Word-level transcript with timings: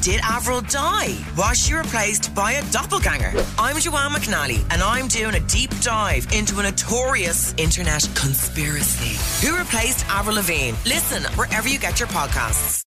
Did 0.00 0.20
Avril 0.22 0.60
die? 0.60 1.16
Was 1.36 1.58
she 1.58 1.74
replaced 1.74 2.32
by 2.32 2.52
a 2.52 2.70
doppelganger? 2.70 3.32
I'm 3.58 3.76
Joanne 3.80 4.12
McNally, 4.12 4.60
and 4.70 4.80
I'm 4.80 5.08
doing 5.08 5.34
a 5.34 5.40
deep 5.40 5.70
dive 5.80 6.32
into 6.32 6.60
a 6.60 6.62
notorious 6.62 7.52
internet 7.56 8.08
conspiracy. 8.14 9.44
Who 9.44 9.56
replaced 9.58 10.06
Avril 10.08 10.36
Lavigne? 10.36 10.76
Listen 10.86 11.24
wherever 11.34 11.68
you 11.68 11.80
get 11.80 11.98
your 11.98 12.08
podcasts. 12.10 12.82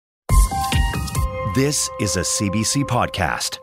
This 1.56 1.90
is 2.02 2.18
a 2.18 2.22
CBC 2.22 2.84
podcast. 2.84 3.60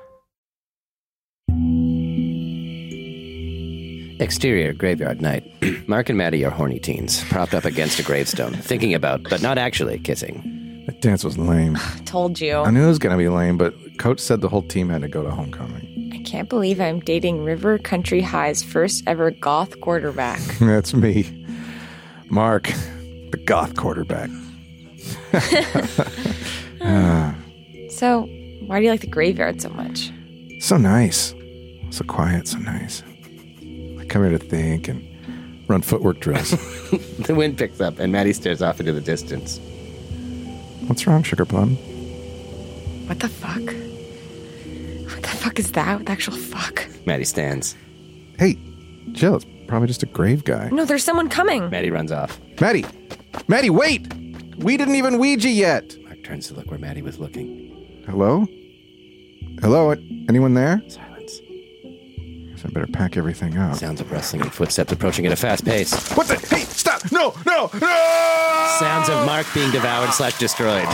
Exterior 4.21 4.73
graveyard 4.73 5.21
night. 5.21 5.45
Mark 5.89 6.09
and 6.09 6.17
Maddie 6.17 6.47
are 6.47 6.51
horny 6.51 6.79
teens, 6.79 7.23
propped 7.25 7.53
up 7.53 7.67
against 7.67 7.99
a 7.99 8.03
gravestone, 8.03 8.55
thinking 8.55 8.95
about, 8.95 9.23
but 9.25 9.43
not 9.43 9.59
actually, 9.59 9.99
kissing. 9.99 10.64
That 10.87 11.01
dance 11.01 11.25
was 11.25 11.39
lame. 11.39 11.79
Told 12.05 12.41
you. 12.41 12.59
I 12.59 12.71
knew 12.71 12.85
it 12.85 12.89
was 12.89 12.99
going 12.99 13.17
to 13.17 13.23
be 13.23 13.29
lame, 13.29 13.57
but 13.57 13.75
coach 13.99 14.21
said 14.21 14.41
the 14.41 14.49
whole 14.49 14.63
team 14.63 14.91
had 14.91 15.03
to 15.03 15.09
go 15.09 15.23
to 15.23 15.31
homecoming. 15.31 16.11
I 16.15 16.19
can't 16.23 16.49
believe 16.49 16.81
I'm 16.81 17.01
dating 17.01 17.45
River 17.45 17.79
Country 17.79 18.21
High's 18.21 18.63
first 18.63 19.03
ever 19.07 19.31
goth 19.31 19.81
quarterback. 19.81 20.41
That's 20.61 20.95
me. 20.95 21.45
Mark, 22.29 22.65
the 23.31 23.41
goth 23.45 23.77
quarterback. 23.77 24.31
So, 27.91 28.23
why 28.67 28.81
do 28.81 28.85
you 28.85 28.91
like 28.91 29.03
the 29.03 29.07
graveyard 29.07 29.63
so 29.63 29.69
much? 29.71 30.11
So 30.59 30.77
nice. 30.77 31.33
So 31.91 32.03
quiet, 32.05 32.49
so 32.49 32.59
nice. 32.59 33.05
I 34.01 34.05
come 34.07 34.23
here 34.23 34.31
to 34.31 34.39
think 34.39 34.89
and 34.89 35.07
run 35.69 35.81
footwork 35.81 36.19
drills. 36.19 36.51
The 37.21 37.35
wind 37.37 37.57
picks 37.57 37.81
up, 37.81 38.01
and 38.01 38.13
Maddie 38.13 38.33
stares 38.33 38.63
off 38.63 38.81
into 38.81 38.93
the 38.93 39.01
distance. 39.01 39.61
What's 40.87 41.07
wrong, 41.07 41.23
Sugar 41.23 41.45
Plum? 41.45 41.77
What 43.07 43.21
the 43.21 43.29
fuck? 43.29 43.63
What 45.11 45.23
the 45.23 45.29
fuck 45.29 45.59
is 45.59 45.73
that? 45.73 45.97
What 45.97 46.07
the 46.07 46.13
actual 46.13 46.37
fuck? 46.37 46.87
Maddie 47.07 47.25
stands. 47.25 47.77
Hey, 48.39 48.59
Jill, 49.13 49.37
it's 49.37 49.47
probably 49.67 49.89
just 49.89 50.03
a 50.03 50.07
grave 50.07 50.45
guy. 50.45 50.69
No, 50.71 50.85
there's 50.85 51.05
someone 51.05 51.29
coming. 51.29 51.69
Maddie 51.71 51.91
runs 51.91 52.13
off. 52.13 52.41
Maddie! 52.61 52.85
Maddie, 53.49 53.71
wait! 53.71 54.13
We 54.59 54.77
didn't 54.77 54.95
even 54.97 55.19
Ouija 55.19 55.51
yet! 55.51 55.97
Mark 56.03 56.23
turns 56.25 56.49
to 56.49 56.55
look 56.55 56.71
where 56.71 56.79
Maddie 56.79 57.03
was 57.03 57.19
looking. 57.19 58.03
Hello? 58.07 58.47
Hello? 59.61 59.91
Anyone 60.29 60.55
there? 60.55 60.83
Silence. 60.89 61.41
Guess 62.51 62.65
I 62.65 62.69
better 62.73 62.87
pack 62.87 63.17
everything 63.17 63.57
up. 63.59 63.77
Sounds 63.77 64.01
of 64.01 64.11
rustling 64.13 64.43
and 64.43 64.53
footsteps 64.53 64.93
approaching 64.93 65.27
at 65.27 65.33
a 65.33 65.37
fast 65.37 65.65
pace. 65.65 66.11
What 66.17 66.27
the? 66.29 66.37
Hey, 66.55 66.63
stop! 66.63 66.74
No, 67.13 67.35
no, 67.47 67.71
no! 67.81 68.77
Sounds 68.79 69.09
of 69.09 69.27
Mark 69.27 69.47
being 69.55 69.71
devoured 69.71 70.13
slash 70.13 70.39
destroyed. 70.39 70.87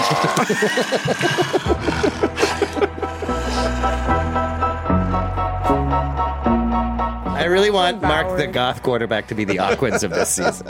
I 7.32 7.44
really 7.44 7.70
want 7.70 8.02
Mark 8.02 8.36
the 8.36 8.46
goth 8.46 8.82
quarterback 8.82 9.26
to 9.28 9.34
be 9.34 9.44
the 9.44 9.56
Aquans 9.56 10.02
of 10.02 10.10
this 10.10 10.28
season. 10.30 10.66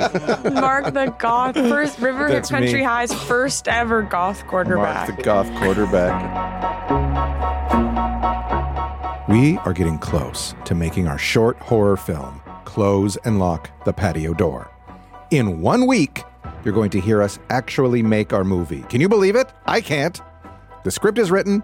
Mark 0.55 0.93
the 0.95 1.15
goth 1.19 1.57
first 1.57 1.99
River 1.99 2.29
That's 2.29 2.51
Country 2.51 2.75
me. 2.75 2.83
High's 2.85 3.13
first 3.13 3.67
ever 3.67 4.03
goth 4.03 4.47
quarterback. 4.47 5.09
Mark 5.09 5.17
the 5.17 5.23
goth 5.23 5.53
quarterback. 5.57 6.21
We 9.29 9.59
are 9.59 9.73
getting 9.73 9.99
close 9.99 10.55
to 10.65 10.75
making 10.75 11.09
our 11.09 11.19
short 11.19 11.59
horror 11.59 11.97
film, 11.97 12.41
Close 12.65 13.17
and 13.19 13.39
Lock 13.41 13.71
the 13.85 13.93
Patio 13.93 14.33
Door. 14.35 14.70
In 15.31 15.61
one 15.61 15.87
week, 15.87 16.25
you're 16.65 16.75
going 16.75 16.91
to 16.91 17.01
hear 17.01 17.23
us 17.23 17.39
actually 17.51 18.03
make 18.03 18.33
our 18.33 18.43
movie. 18.43 18.83
Can 18.89 19.01
you 19.01 19.09
believe 19.09 19.37
it? 19.37 19.47
I 19.65 19.81
can't. 19.81 20.21
The 20.83 20.91
script 20.91 21.19
is 21.19 21.31
written, 21.31 21.63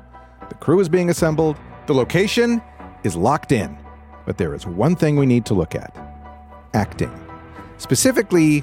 the 0.49 0.55
crew 0.55 0.79
is 0.79 0.89
being 0.89 1.11
assembled, 1.11 1.57
the 1.87 1.95
location 1.95 2.63
is 3.03 3.17
locked 3.17 3.51
in. 3.51 3.77
But 4.25 4.39
there 4.39 4.55
is 4.55 4.67
one 4.67 4.95
thing 4.95 5.17
we 5.17 5.27
need 5.27 5.45
to 5.47 5.55
look 5.55 5.75
at 5.75 5.97
acting. 6.75 7.11
Specifically, 7.79 8.63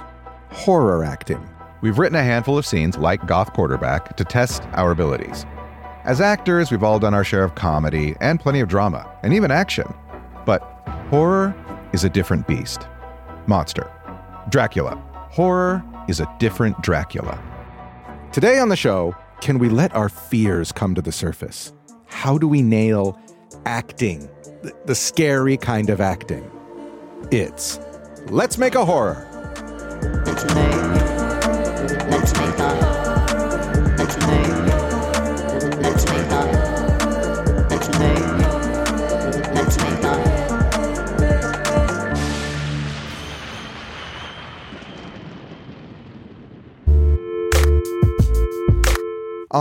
horror 0.51 1.03
acting. 1.03 1.49
We've 1.81 1.99
written 1.99 2.15
a 2.15 2.23
handful 2.23 2.57
of 2.57 2.65
scenes 2.65 2.97
like 2.97 3.27
Goth 3.27 3.51
Quarterback 3.51 4.15
to 4.15 4.23
test 4.23 4.63
our 4.71 4.91
abilities. 4.91 5.45
As 6.05 6.21
actors, 6.21 6.71
we've 6.71 6.83
all 6.83 6.99
done 6.99 7.13
our 7.13 7.25
share 7.25 7.43
of 7.43 7.55
comedy 7.55 8.15
and 8.21 8.39
plenty 8.39 8.61
of 8.61 8.69
drama, 8.69 9.11
and 9.21 9.33
even 9.33 9.51
action. 9.51 9.93
But 10.45 10.61
horror 11.09 11.53
is 11.91 12.05
a 12.05 12.09
different 12.09 12.47
beast. 12.47 12.87
Monster. 13.47 13.92
Dracula. 14.49 14.95
Horror 15.31 15.83
is 16.07 16.19
a 16.19 16.35
different 16.39 16.81
Dracula. 16.81 17.41
Today 18.31 18.59
on 18.59 18.69
the 18.69 18.75
show, 18.75 19.15
can 19.41 19.59
we 19.59 19.69
let 19.69 19.93
our 19.95 20.09
fears 20.09 20.71
come 20.71 20.95
to 20.95 21.01
the 21.01 21.11
surface? 21.11 21.73
How 22.07 22.37
do 22.37 22.47
we 22.47 22.61
nail 22.61 23.19
acting? 23.65 24.29
The, 24.85 24.95
scary 24.95 25.57
kind 25.57 25.89
of 25.89 25.99
acting. 25.99 26.49
It's 27.31 27.79
Let's 28.27 28.57
Make 28.57 28.75
a 28.75 28.85
Horror. 28.85 29.29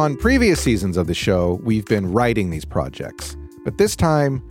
On 0.03 0.17
previous 0.17 0.61
seasons 0.61 0.97
of 0.97 1.07
the 1.07 1.15
show, 1.15 1.61
we've 1.63 1.85
been 1.85 2.13
writing 2.13 2.51
these 2.51 2.65
projects, 2.65 3.37
but 3.63 3.79
this 3.79 3.95
time, 3.95 4.43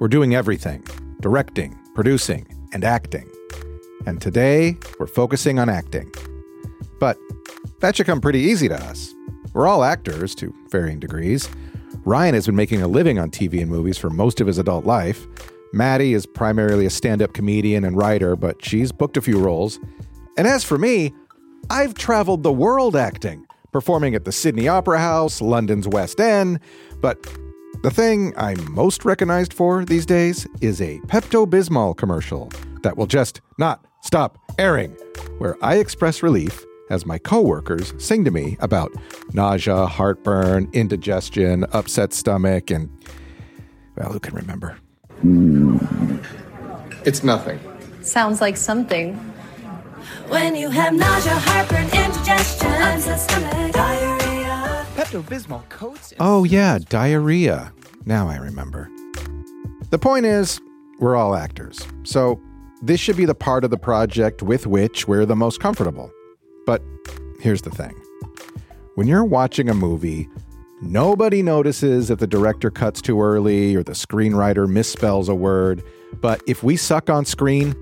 we're 0.00 0.08
doing 0.08 0.34
everything 0.34 0.82
directing, 1.20 1.78
producing, 1.94 2.44
and 2.72 2.82
acting. 2.82 3.30
And 4.04 4.20
today, 4.20 4.76
we're 4.98 5.06
focusing 5.06 5.60
on 5.60 5.68
acting. 5.68 6.12
But 6.98 7.18
that 7.78 7.94
should 7.94 8.06
come 8.06 8.20
pretty 8.20 8.40
easy 8.40 8.66
to 8.66 8.74
us. 8.74 9.14
We're 9.52 9.68
all 9.68 9.84
actors 9.84 10.34
to 10.34 10.52
varying 10.72 10.98
degrees. 10.98 11.48
Ryan 12.04 12.34
has 12.34 12.46
been 12.46 12.56
making 12.56 12.82
a 12.82 12.88
living 12.88 13.20
on 13.20 13.30
TV 13.30 13.62
and 13.62 13.70
movies 13.70 13.98
for 13.98 14.10
most 14.10 14.40
of 14.40 14.48
his 14.48 14.58
adult 14.58 14.86
life. 14.86 15.24
Maddie 15.72 16.14
is 16.14 16.26
primarily 16.26 16.84
a 16.84 16.90
stand 16.90 17.22
up 17.22 17.32
comedian 17.32 17.84
and 17.84 17.96
writer, 17.96 18.34
but 18.34 18.64
she's 18.64 18.90
booked 18.90 19.16
a 19.16 19.22
few 19.22 19.38
roles. 19.38 19.78
And 20.36 20.48
as 20.48 20.64
for 20.64 20.78
me, 20.78 21.14
I've 21.70 21.94
traveled 21.94 22.42
the 22.42 22.52
world 22.52 22.96
acting, 22.96 23.45
performing 23.76 24.14
at 24.14 24.24
the 24.24 24.32
Sydney 24.32 24.68
Opera 24.68 24.98
House, 24.98 25.42
London's 25.42 25.86
West 25.86 26.18
End. 26.18 26.60
But 27.02 27.22
the 27.82 27.90
thing 27.90 28.32
I'm 28.38 28.72
most 28.72 29.04
recognized 29.04 29.52
for 29.52 29.84
these 29.84 30.06
days 30.06 30.46
is 30.62 30.80
a 30.80 30.98
Pepto 31.08 31.44
Bismol 31.46 31.94
commercial 31.94 32.50
that 32.84 32.96
will 32.96 33.06
just 33.06 33.42
not 33.58 33.84
stop 34.00 34.38
airing, 34.58 34.92
where 35.36 35.58
I 35.62 35.74
express 35.76 36.22
relief 36.22 36.64
as 36.88 37.04
my 37.04 37.18
coworkers 37.18 37.92
sing 37.98 38.24
to 38.24 38.30
me 38.30 38.56
about 38.60 38.94
nausea, 39.34 39.84
heartburn, 39.84 40.70
indigestion, 40.72 41.66
upset 41.74 42.14
stomach, 42.14 42.70
and 42.70 42.88
well, 43.98 44.10
who 44.10 44.20
can 44.20 44.34
remember? 44.34 44.78
It's 47.04 47.22
nothing. 47.22 47.60
Sounds 48.00 48.40
like 48.40 48.56
something. 48.56 49.16
When 50.28 50.56
you 50.56 50.70
have 50.70 50.94
nausea, 50.94 51.34
heartburn, 51.34 51.84
indigestion, 51.84 52.15
Oh, 56.18 56.42
yeah, 56.42 56.80
diarrhea. 56.88 57.72
Now 58.04 58.28
I 58.28 58.36
remember. 58.36 58.90
The 59.90 59.98
point 60.00 60.26
is, 60.26 60.60
we're 60.98 61.14
all 61.14 61.36
actors. 61.36 61.86
So 62.02 62.40
this 62.82 62.98
should 62.98 63.16
be 63.16 63.26
the 63.26 63.34
part 63.36 63.62
of 63.62 63.70
the 63.70 63.78
project 63.78 64.42
with 64.42 64.66
which 64.66 65.06
we're 65.06 65.24
the 65.24 65.36
most 65.36 65.60
comfortable. 65.60 66.10
But 66.66 66.82
here's 67.38 67.62
the 67.62 67.70
thing 67.70 67.94
when 68.96 69.06
you're 69.06 69.24
watching 69.24 69.68
a 69.68 69.74
movie, 69.74 70.28
nobody 70.82 71.42
notices 71.42 72.10
if 72.10 72.18
the 72.18 72.26
director 72.26 72.72
cuts 72.72 73.00
too 73.00 73.22
early 73.22 73.76
or 73.76 73.84
the 73.84 73.92
screenwriter 73.92 74.66
misspells 74.66 75.28
a 75.28 75.34
word. 75.36 75.80
But 76.20 76.42
if 76.48 76.64
we 76.64 76.76
suck 76.76 77.08
on 77.08 77.24
screen, 77.24 77.76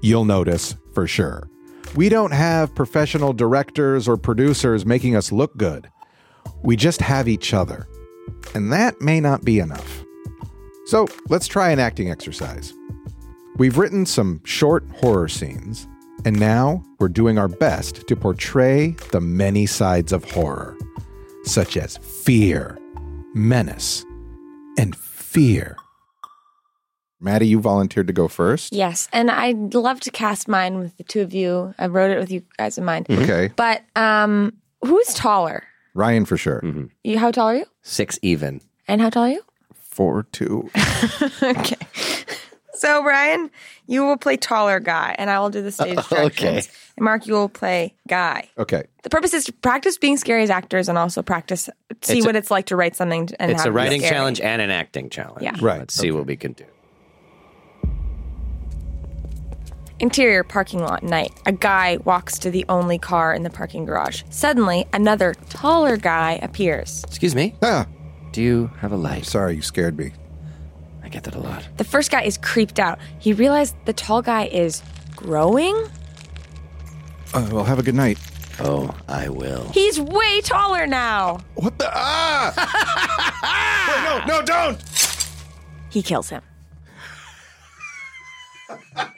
you'll 0.00 0.24
notice 0.24 0.74
for 0.92 1.06
sure. 1.06 1.48
We 1.94 2.08
don't 2.08 2.32
have 2.32 2.74
professional 2.74 3.32
directors 3.32 4.08
or 4.08 4.16
producers 4.16 4.84
making 4.84 5.16
us 5.16 5.32
look 5.32 5.56
good. 5.56 5.88
We 6.62 6.76
just 6.76 7.00
have 7.00 7.28
each 7.28 7.54
other. 7.54 7.86
And 8.54 8.72
that 8.72 9.00
may 9.00 9.20
not 9.20 9.44
be 9.44 9.58
enough. 9.58 10.04
So 10.86 11.08
let's 11.28 11.46
try 11.46 11.70
an 11.70 11.78
acting 11.78 12.10
exercise. 12.10 12.74
We've 13.56 13.78
written 13.78 14.04
some 14.06 14.42
short 14.44 14.84
horror 15.00 15.28
scenes, 15.28 15.88
and 16.24 16.38
now 16.38 16.84
we're 16.98 17.08
doing 17.08 17.38
our 17.38 17.48
best 17.48 18.06
to 18.06 18.16
portray 18.16 18.90
the 19.10 19.20
many 19.20 19.66
sides 19.66 20.12
of 20.12 20.24
horror. 20.30 20.76
such 21.46 21.76
as 21.76 21.96
fear, 21.98 22.78
menace, 23.34 24.04
and 24.78 24.96
fear. 24.96 25.76
Maddie, 27.26 27.48
you 27.48 27.58
volunteered 27.60 28.06
to 28.06 28.12
go 28.12 28.28
first. 28.28 28.72
Yes, 28.72 29.08
and 29.12 29.32
I'd 29.32 29.74
love 29.74 29.98
to 30.02 30.12
cast 30.12 30.46
mine 30.46 30.78
with 30.78 30.96
the 30.96 31.02
two 31.02 31.22
of 31.22 31.34
you. 31.34 31.74
I 31.76 31.88
wrote 31.88 32.12
it 32.12 32.18
with 32.20 32.30
you 32.30 32.42
guys 32.56 32.78
in 32.78 32.84
mind. 32.84 33.06
Okay. 33.10 33.50
But 33.56 33.82
um, 33.96 34.52
who's 34.84 35.12
taller? 35.12 35.64
Ryan 35.92 36.24
for 36.24 36.36
sure. 36.36 36.62
You, 37.02 37.18
how 37.18 37.32
tall 37.32 37.48
are 37.48 37.56
you? 37.56 37.64
Six 37.82 38.18
even. 38.22 38.60
And 38.86 39.00
how 39.00 39.10
tall 39.10 39.24
are 39.24 39.30
you? 39.30 39.42
Four, 39.74 40.22
two. 40.30 40.70
okay. 41.42 41.76
So 42.74 43.02
Brian, 43.02 43.50
you 43.88 44.04
will 44.04 44.18
play 44.18 44.36
taller 44.36 44.78
guy, 44.78 45.16
and 45.18 45.28
I 45.28 45.40
will 45.40 45.50
do 45.50 45.62
the 45.62 45.72
stage 45.72 45.96
directions. 46.08 46.68
And 46.96 47.04
Mark, 47.04 47.26
you 47.26 47.32
will 47.32 47.48
play 47.48 47.94
guy. 48.06 48.48
Okay. 48.56 48.84
The 49.02 49.10
purpose 49.10 49.34
is 49.34 49.46
to 49.46 49.52
practice 49.52 49.98
being 49.98 50.16
scary 50.16 50.44
as 50.44 50.50
actors, 50.50 50.88
and 50.88 50.96
also 50.96 51.22
practice 51.22 51.68
see 52.02 52.18
It's 52.18 52.24
a- 52.24 52.28
what 52.28 52.36
it's 52.36 52.52
like 52.52 52.66
to 52.66 52.76
write 52.76 52.94
something. 52.94 53.30
And 53.40 53.50
It's 53.50 53.62
have 53.62 53.66
a 53.66 53.70
it 53.70 53.72
be 53.72 53.76
writing 53.76 54.00
scary. 54.02 54.14
challenge 54.14 54.40
and 54.40 54.62
an 54.62 54.70
acting 54.70 55.10
challenge. 55.10 55.42
Yeah. 55.42 55.56
Right. 55.60 55.78
Let's 55.80 55.94
see 55.94 56.12
what 56.12 56.26
we 56.26 56.36
can 56.36 56.52
do. 56.52 56.66
Interior 59.98 60.44
parking 60.44 60.80
lot 60.80 61.02
night. 61.02 61.32
A 61.46 61.52
guy 61.52 61.96
walks 62.04 62.38
to 62.40 62.50
the 62.50 62.64
only 62.68 62.98
car 62.98 63.32
in 63.32 63.42
the 63.44 63.50
parking 63.50 63.86
garage. 63.86 64.22
Suddenly, 64.28 64.86
another 64.92 65.32
taller 65.48 65.96
guy 65.96 66.38
appears. 66.42 67.02
Excuse 67.04 67.34
me. 67.34 67.54
Ah, 67.62 67.86
Do 68.32 68.42
you 68.42 68.70
have 68.80 68.92
a 68.92 68.96
light? 68.96 69.24
sorry, 69.24 69.56
you 69.56 69.62
scared 69.62 69.96
me. 69.96 70.12
I 71.02 71.08
get 71.08 71.24
that 71.24 71.34
a 71.34 71.40
lot. 71.40 71.66
The 71.78 71.84
first 71.84 72.10
guy 72.10 72.22
is 72.22 72.36
creeped 72.36 72.78
out. 72.78 72.98
He 73.20 73.32
realized 73.32 73.74
the 73.86 73.92
tall 73.94 74.20
guy 74.20 74.46
is 74.46 74.82
growing. 75.14 75.74
Uh, 77.32 77.48
well, 77.50 77.64
have 77.64 77.78
a 77.78 77.82
good 77.82 77.94
night. 77.94 78.18
Oh, 78.60 78.94
I 79.08 79.28
will. 79.30 79.68
He's 79.72 79.98
way 80.00 80.40
taller 80.42 80.86
now. 80.86 81.40
What 81.54 81.78
the? 81.78 81.90
Ah! 81.94 82.52
Wait, 84.26 84.26
no, 84.28 84.40
no, 84.40 84.44
don't! 84.44 84.82
He 85.90 86.02
kills 86.02 86.28
him. 86.28 86.42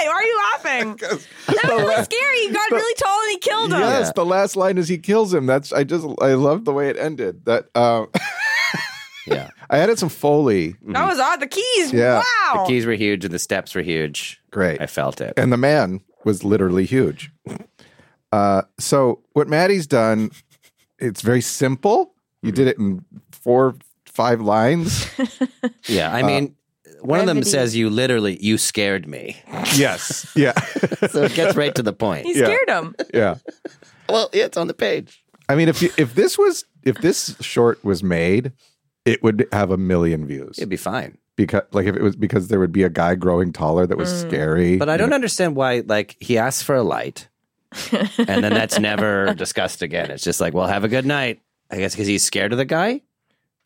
Why? 0.00 0.08
Why 0.08 0.14
are 0.14 0.22
you 0.24 0.40
laughing? 0.52 1.00
That 1.46 1.64
was 1.64 1.82
really 1.82 2.04
scary. 2.04 2.38
He 2.46 2.50
got 2.52 2.70
really 2.70 2.94
tall 2.94 3.20
and 3.22 3.30
he 3.32 3.38
killed 3.38 3.72
him. 3.72 3.80
Yes, 3.80 4.12
the 4.14 4.24
last 4.24 4.56
line 4.56 4.78
is 4.78 4.88
he 4.88 4.98
kills 4.98 5.34
him. 5.34 5.46
That's 5.46 5.72
I 5.72 5.84
just 5.84 6.06
I 6.20 6.34
love 6.34 6.64
the 6.64 6.72
way 6.72 6.88
it 6.88 6.96
ended. 6.96 7.44
That 7.44 7.68
um, 7.76 8.08
Yeah. 9.26 9.50
I 9.68 9.78
added 9.78 9.98
some 9.98 10.08
foley. 10.08 10.76
That 10.82 11.06
was 11.06 11.18
odd. 11.18 11.40
The 11.40 11.46
keys. 11.46 11.92
Yeah. 11.92 12.22
Wow. 12.54 12.62
The 12.64 12.68
keys 12.72 12.86
were 12.86 12.94
huge 12.94 13.24
and 13.24 13.34
the 13.34 13.38
steps 13.38 13.74
were 13.74 13.82
huge. 13.82 14.40
Great. 14.50 14.80
I 14.80 14.86
felt 14.86 15.20
it. 15.20 15.34
and 15.36 15.52
the 15.52 15.56
man 15.56 16.00
was 16.24 16.44
literally 16.44 16.84
huge. 16.86 17.30
Uh, 18.32 18.62
so 18.78 19.20
what 19.32 19.48
Maddie's 19.48 19.86
done, 19.86 20.30
it's 20.98 21.20
very 21.20 21.40
simple. 21.40 22.14
You 22.42 22.52
did 22.52 22.68
it 22.68 22.78
in 22.78 23.04
four, 23.32 23.74
five 24.06 24.40
lines. 24.40 25.06
Yeah. 25.86 26.12
I 26.14 26.22
mean, 26.22 26.54
one 27.02 27.20
of 27.20 27.26
them 27.26 27.42
says 27.42 27.76
you 27.76 27.90
literally 27.90 28.38
you 28.40 28.58
scared 28.58 29.06
me. 29.06 29.36
yes. 29.74 30.30
Yeah. 30.36 30.58
So 31.08 31.24
it 31.24 31.34
gets 31.34 31.56
right 31.56 31.74
to 31.74 31.82
the 31.82 31.92
point. 31.92 32.26
He 32.26 32.38
Yeah. 32.38 32.44
scared 32.44 32.68
him. 32.68 32.96
yeah. 33.14 33.34
well, 34.08 34.30
yeah, 34.32 34.44
it's 34.44 34.56
on 34.56 34.66
the 34.66 34.74
page. 34.74 35.22
I 35.48 35.54
mean, 35.56 35.68
if 35.68 35.82
you, 35.82 35.90
if 35.96 36.14
this 36.14 36.38
was 36.38 36.64
if 36.84 36.98
this 36.98 37.36
short 37.40 37.84
was 37.84 38.02
made, 38.02 38.52
it 39.04 39.22
would 39.22 39.48
have 39.52 39.70
a 39.70 39.76
million 39.76 40.26
views. 40.26 40.58
It'd 40.58 40.68
be 40.68 40.76
fine. 40.76 41.18
because 41.36 41.62
like 41.72 41.86
if 41.86 41.96
it 41.96 42.02
was 42.02 42.16
because 42.16 42.48
there 42.48 42.60
would 42.60 42.72
be 42.72 42.82
a 42.82 42.90
guy 42.90 43.14
growing 43.14 43.52
taller 43.52 43.86
that 43.86 43.98
was 43.98 44.12
mm. 44.12 44.28
scary. 44.28 44.76
But 44.76 44.88
I 44.88 44.96
don't 44.96 45.10
know? 45.10 45.16
understand 45.16 45.56
why 45.56 45.82
like 45.86 46.16
he 46.20 46.38
asks 46.38 46.62
for 46.62 46.74
a 46.76 46.82
light 46.82 47.28
and 48.18 48.44
then 48.44 48.52
that's 48.52 48.78
never 48.78 49.34
discussed 49.36 49.82
again. 49.82 50.10
It's 50.10 50.24
just 50.24 50.40
like, 50.40 50.54
well, 50.54 50.66
have 50.66 50.84
a 50.84 50.88
good 50.88 51.06
night. 51.06 51.40
I 51.70 51.76
guess 51.78 51.94
because 51.94 52.08
he's 52.08 52.22
scared 52.24 52.52
of 52.52 52.58
the 52.58 52.64
guy. 52.64 53.02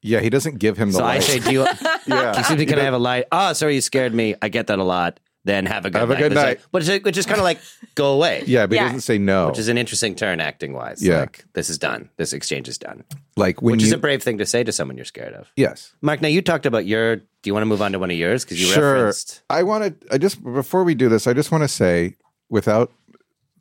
Yeah, 0.05 0.21
he 0.21 0.29
doesn't 0.31 0.59
give 0.59 0.77
him 0.77 0.93
the. 0.93 0.99
So 0.99 1.05
I 1.05 1.15
light. 1.15 1.23
say, 1.23 1.39
do 1.41 1.51
you? 1.51 1.61
yeah. 2.07 2.39
Excuse 2.39 2.59
me, 2.59 2.67
can 2.67 2.79
I 2.79 2.83
have 2.83 2.95
a 2.95 2.99
light? 2.99 3.25
Oh, 3.33 3.53
sorry, 3.55 3.75
you 3.77 3.81
scared 3.81 4.13
me. 4.15 4.35
I 4.43 4.49
get 4.51 4.67
that 4.69 4.79
a 4.79 4.85
lot. 4.85 5.19
Then 5.47 5.67
have 5.67 5.85
a 5.85 5.91
good 5.91 5.99
Have 5.99 6.11
a 6.11 6.15
night. 6.15 6.21
good 6.21 6.33
It's 6.33 6.37
like- 6.37 6.59
night. 6.59 6.67
but 6.73 6.89
it's, 6.89 7.05
which 7.05 7.17
is 7.19 7.27
kind 7.27 7.39
of 7.39 7.45
like 7.45 7.59
go 7.95 8.13
away. 8.15 8.45
yeah, 8.47 8.67
but 8.67 8.77
Yeah. 8.77 8.83
he 8.85 8.87
doesn't 8.89 9.01
say 9.03 9.19
no. 9.19 9.49
Which 9.49 9.59
is 9.59 9.69
an 9.69 9.77
interesting 9.77 10.15
turn 10.15 10.41
acting 10.41 10.73
wise. 10.73 11.03
Yeah. 11.03 11.21
Like, 11.21 11.45
this 11.53 11.69
is 11.69 11.77
done. 11.79 12.09
This 12.17 12.33
exchange 12.33 12.67
is 12.69 12.79
done. 12.79 13.05
like 13.37 13.61
when 13.61 13.73
Which 13.73 13.83
you. 13.83 13.89
is 13.89 13.93
a 13.93 13.99
brave 13.99 14.23
thing 14.23 14.39
to 14.39 14.47
say 14.47 14.65
to 14.65 14.73
someone 14.73 14.97
you're 14.97 15.05
scared 15.05 15.35
of. 15.35 15.51
yes. 15.57 15.93
Mark, 16.01 16.23
now 16.23 16.29
you 16.29 16.41
talked 16.43 16.65
about 16.67 16.87
your. 16.87 17.17
Do 17.17 17.25
you 17.45 17.53
want 17.53 17.63
to 17.63 17.67
move 17.67 17.83
on 17.83 17.93
to 17.93 17.99
one 17.99 18.11
of 18.11 18.17
yours? 18.17 18.43
Because 18.45 18.59
you 18.61 18.69
referenced. 18.69 18.81
sure. 18.81 18.95
referenced. 18.95 19.43
I 19.51 19.63
want 19.65 20.01
to. 20.01 20.15
I 20.15 20.17
just 20.19 20.43
before 20.43 20.83
we 20.85 20.95
do 20.95 21.11
this, 21.11 21.27
I 21.27 21.35
just 21.35 21.53
want 21.53 21.63
to 21.63 21.69
say, 21.69 22.17
without 22.49 22.91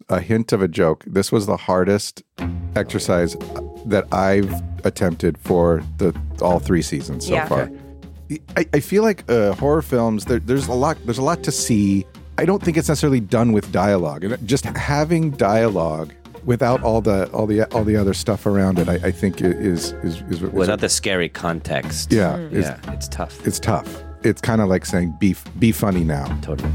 a 0.07 0.21
hint 0.21 0.53
of 0.53 0.61
a 0.61 0.69
joke, 0.69 1.03
this 1.05 1.33
was 1.33 1.47
the 1.47 1.57
hardest 1.57 2.23
exercise 2.77 3.35
that 3.85 4.11
I've 4.13 4.51
attempted 4.85 5.37
for 5.37 5.83
the 5.97 6.15
all 6.41 6.59
three 6.59 6.81
seasons 6.81 7.27
so 7.27 7.33
Yeah. 7.33 7.47
far. 7.47 7.71
I, 8.57 8.65
I 8.73 8.79
feel 8.79 9.03
like 9.03 9.29
uh, 9.29 9.53
horror 9.53 9.81
films. 9.83 10.25
There, 10.25 10.39
there's 10.39 10.67
a 10.67 10.73
lot. 10.73 10.97
There's 11.05 11.17
a 11.19 11.23
lot 11.23 11.43
to 11.43 11.51
see. 11.51 12.05
I 12.37 12.45
don't 12.45 12.63
think 12.63 12.77
it's 12.77 12.87
necessarily 12.89 13.19
done 13.19 13.51
with 13.51 13.71
dialogue, 13.71 14.23
and 14.23 14.47
just 14.47 14.65
having 14.65 15.31
dialogue 15.31 16.13
without 16.43 16.81
all 16.83 16.99
the 17.01 17.29
all 17.31 17.45
the 17.45 17.65
all 17.73 17.83
the 17.83 17.95
other 17.95 18.13
stuff 18.15 18.45
around 18.47 18.79
it. 18.79 18.89
I, 18.89 18.95
I 18.95 19.11
think 19.11 19.41
i- 19.43 19.45
is 19.47 19.91
is 20.03 20.21
is, 20.31 20.41
is 20.41 20.51
Without 20.51 20.79
the 20.79 20.89
scary 20.89 21.29
context. 21.29 22.11
yeah, 22.11 22.37
is- 22.37 22.65
Yeah. 22.65 22.93
It's 22.93 23.07
tough. 23.07 23.45
it's 23.45 23.59
tough. 23.59 24.01
It's 24.23 24.41
kind 24.41 24.61
of 24.61 24.67
like 24.69 24.85
saying 24.85 25.15
be 25.19 25.35
be 25.59 25.71
funny 25.71 26.03
now. 26.03 26.25
Totally. 26.41 26.71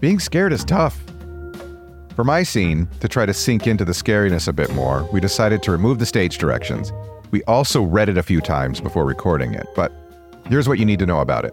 Being 0.00 0.18
scared 0.18 0.52
is 0.52 0.64
tough. 0.64 1.02
For 2.16 2.24
my 2.24 2.42
scene, 2.42 2.88
to 3.00 3.08
try 3.08 3.26
to 3.26 3.34
sink 3.34 3.66
into 3.66 3.84
the 3.84 3.92
scariness 3.92 4.48
a 4.48 4.52
bit 4.52 4.72
more, 4.74 5.06
we 5.12 5.20
decided 5.20 5.62
to 5.64 5.70
remove 5.70 5.98
the 5.98 6.06
stage 6.06 6.38
directions. 6.38 6.92
We 7.30 7.42
also 7.44 7.82
read 7.82 8.08
it 8.08 8.16
a 8.16 8.22
few 8.22 8.40
times 8.40 8.80
before 8.80 9.04
recording 9.04 9.52
it, 9.52 9.66
but 9.76 9.92
here's 10.48 10.66
what 10.68 10.78
you 10.78 10.86
need 10.86 10.98
to 11.00 11.06
know 11.06 11.20
about 11.20 11.44
it. 11.44 11.52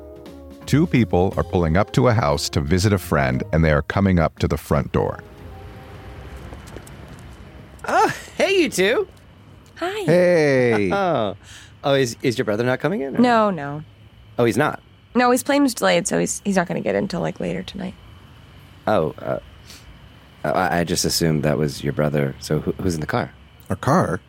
Two 0.66 0.88
people 0.88 1.34
are 1.36 1.44
pulling 1.44 1.76
up 1.76 1.92
to 1.94 2.08
a 2.08 2.14
house 2.14 2.48
to 2.52 2.62
visit 2.62 2.94
a 2.94 2.98
friend, 2.98 3.44
and 3.52 3.64
they 3.66 3.72
are 3.74 3.82
coming 3.82 4.20
up 4.20 4.40
to 4.40 4.48
the 4.48 4.58
front 4.58 4.92
door. 4.94 5.20
Oh, 7.86 8.16
hey, 8.38 8.62
you 8.62 8.70
two. 8.70 9.06
Hi. 9.76 10.04
Hey, 10.06 10.90
Oh. 10.94 11.36
Oh, 11.84 11.94
is, 11.96 12.16
is 12.22 12.38
your 12.38 12.46
brother 12.46 12.64
not 12.64 12.80
coming 12.80 13.02
in? 13.02 13.18
or- 13.18 13.20
No, 13.20 13.50
no, 13.50 13.84
Oh, 14.40 14.46
he's 14.46 14.56
not. 14.56 14.82
no. 15.14 15.30
His 15.32 15.44
plane 15.44 15.62
was 15.64 15.74
delayed, 15.74 16.08
so 16.08 16.18
he's 16.18 16.42
he's 16.46 16.56
not 16.56 16.66
going 16.68 16.82
to 16.82 16.84
get 16.84 16.96
in 16.96 17.04
until 17.04 17.20
like 17.20 17.42
later 17.42 17.62
tonight. 17.62 17.94
Oh, 18.88 19.14
uh, 19.20 19.40
I, 20.44 20.80
I 20.80 20.84
just 20.84 21.06
assumed 21.06 21.44
that 21.44 21.58
was 21.58 21.84
your 21.84 21.94
brother. 21.94 22.36
So 22.40 22.60
who, 22.60 22.72
who's 22.74 22.96
in 22.96 23.02
the 23.02 23.08
car? 23.08 23.34
our 23.70 23.76
car. 23.76 24.22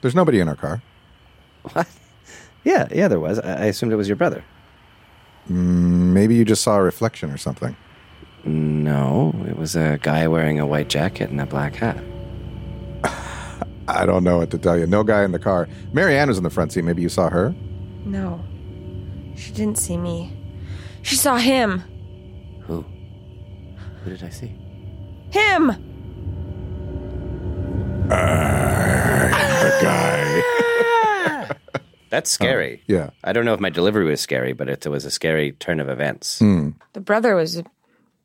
There's 0.00 0.14
nobody 0.14 0.40
in 0.40 0.48
our 0.48 0.56
car. 0.56 0.82
What? 1.72 1.88
Yeah, 2.64 2.88
yeah, 2.90 3.08
there 3.08 3.20
was. 3.20 3.38
I, 3.38 3.62
I 3.62 3.64
assumed 3.66 3.92
it 3.92 3.96
was 3.96 4.08
your 4.08 4.16
brother. 4.16 4.44
Mm, 5.48 6.12
maybe 6.12 6.34
you 6.34 6.44
just 6.44 6.62
saw 6.62 6.76
a 6.76 6.82
reflection 6.82 7.30
or 7.30 7.36
something. 7.36 7.76
No, 8.44 9.34
it 9.48 9.56
was 9.56 9.76
a 9.76 9.98
guy 10.02 10.28
wearing 10.28 10.58
a 10.60 10.66
white 10.66 10.88
jacket 10.88 11.30
and 11.30 11.40
a 11.40 11.46
black 11.46 11.74
hat. 11.74 12.02
I 13.88 14.06
don't 14.06 14.24
know 14.24 14.38
what 14.38 14.50
to 14.50 14.58
tell 14.58 14.78
you. 14.78 14.86
No 14.86 15.02
guy 15.02 15.24
in 15.24 15.32
the 15.32 15.38
car. 15.38 15.68
Marianne 15.92 16.28
was 16.28 16.38
in 16.38 16.44
the 16.44 16.50
front 16.50 16.72
seat. 16.72 16.82
Maybe 16.82 17.02
you 17.02 17.08
saw 17.08 17.28
her. 17.28 17.54
No, 18.04 18.42
she 19.36 19.52
didn't 19.52 19.78
see 19.78 19.96
me. 19.96 20.32
She 21.02 21.16
saw 21.16 21.36
him. 21.36 21.82
Who? 22.62 22.84
Who 24.04 24.10
did 24.10 24.22
I 24.22 24.30
see? 24.30 24.54
Him. 25.30 25.72
The 28.08 29.78
guy. 29.82 30.42
That's 32.10 32.30
scary. 32.30 32.78
Oh, 32.80 32.84
yeah. 32.86 33.10
I 33.22 33.32
don't 33.34 33.44
know 33.44 33.52
if 33.52 33.60
my 33.60 33.68
delivery 33.70 34.06
was 34.06 34.20
scary, 34.20 34.54
but 34.54 34.68
it 34.68 34.86
was 34.86 35.04
a 35.04 35.10
scary 35.10 35.52
turn 35.52 35.78
of 35.80 35.88
events. 35.90 36.38
Hmm. 36.38 36.70
The 36.94 37.00
brother 37.00 37.34
was 37.34 37.58
a 37.58 37.64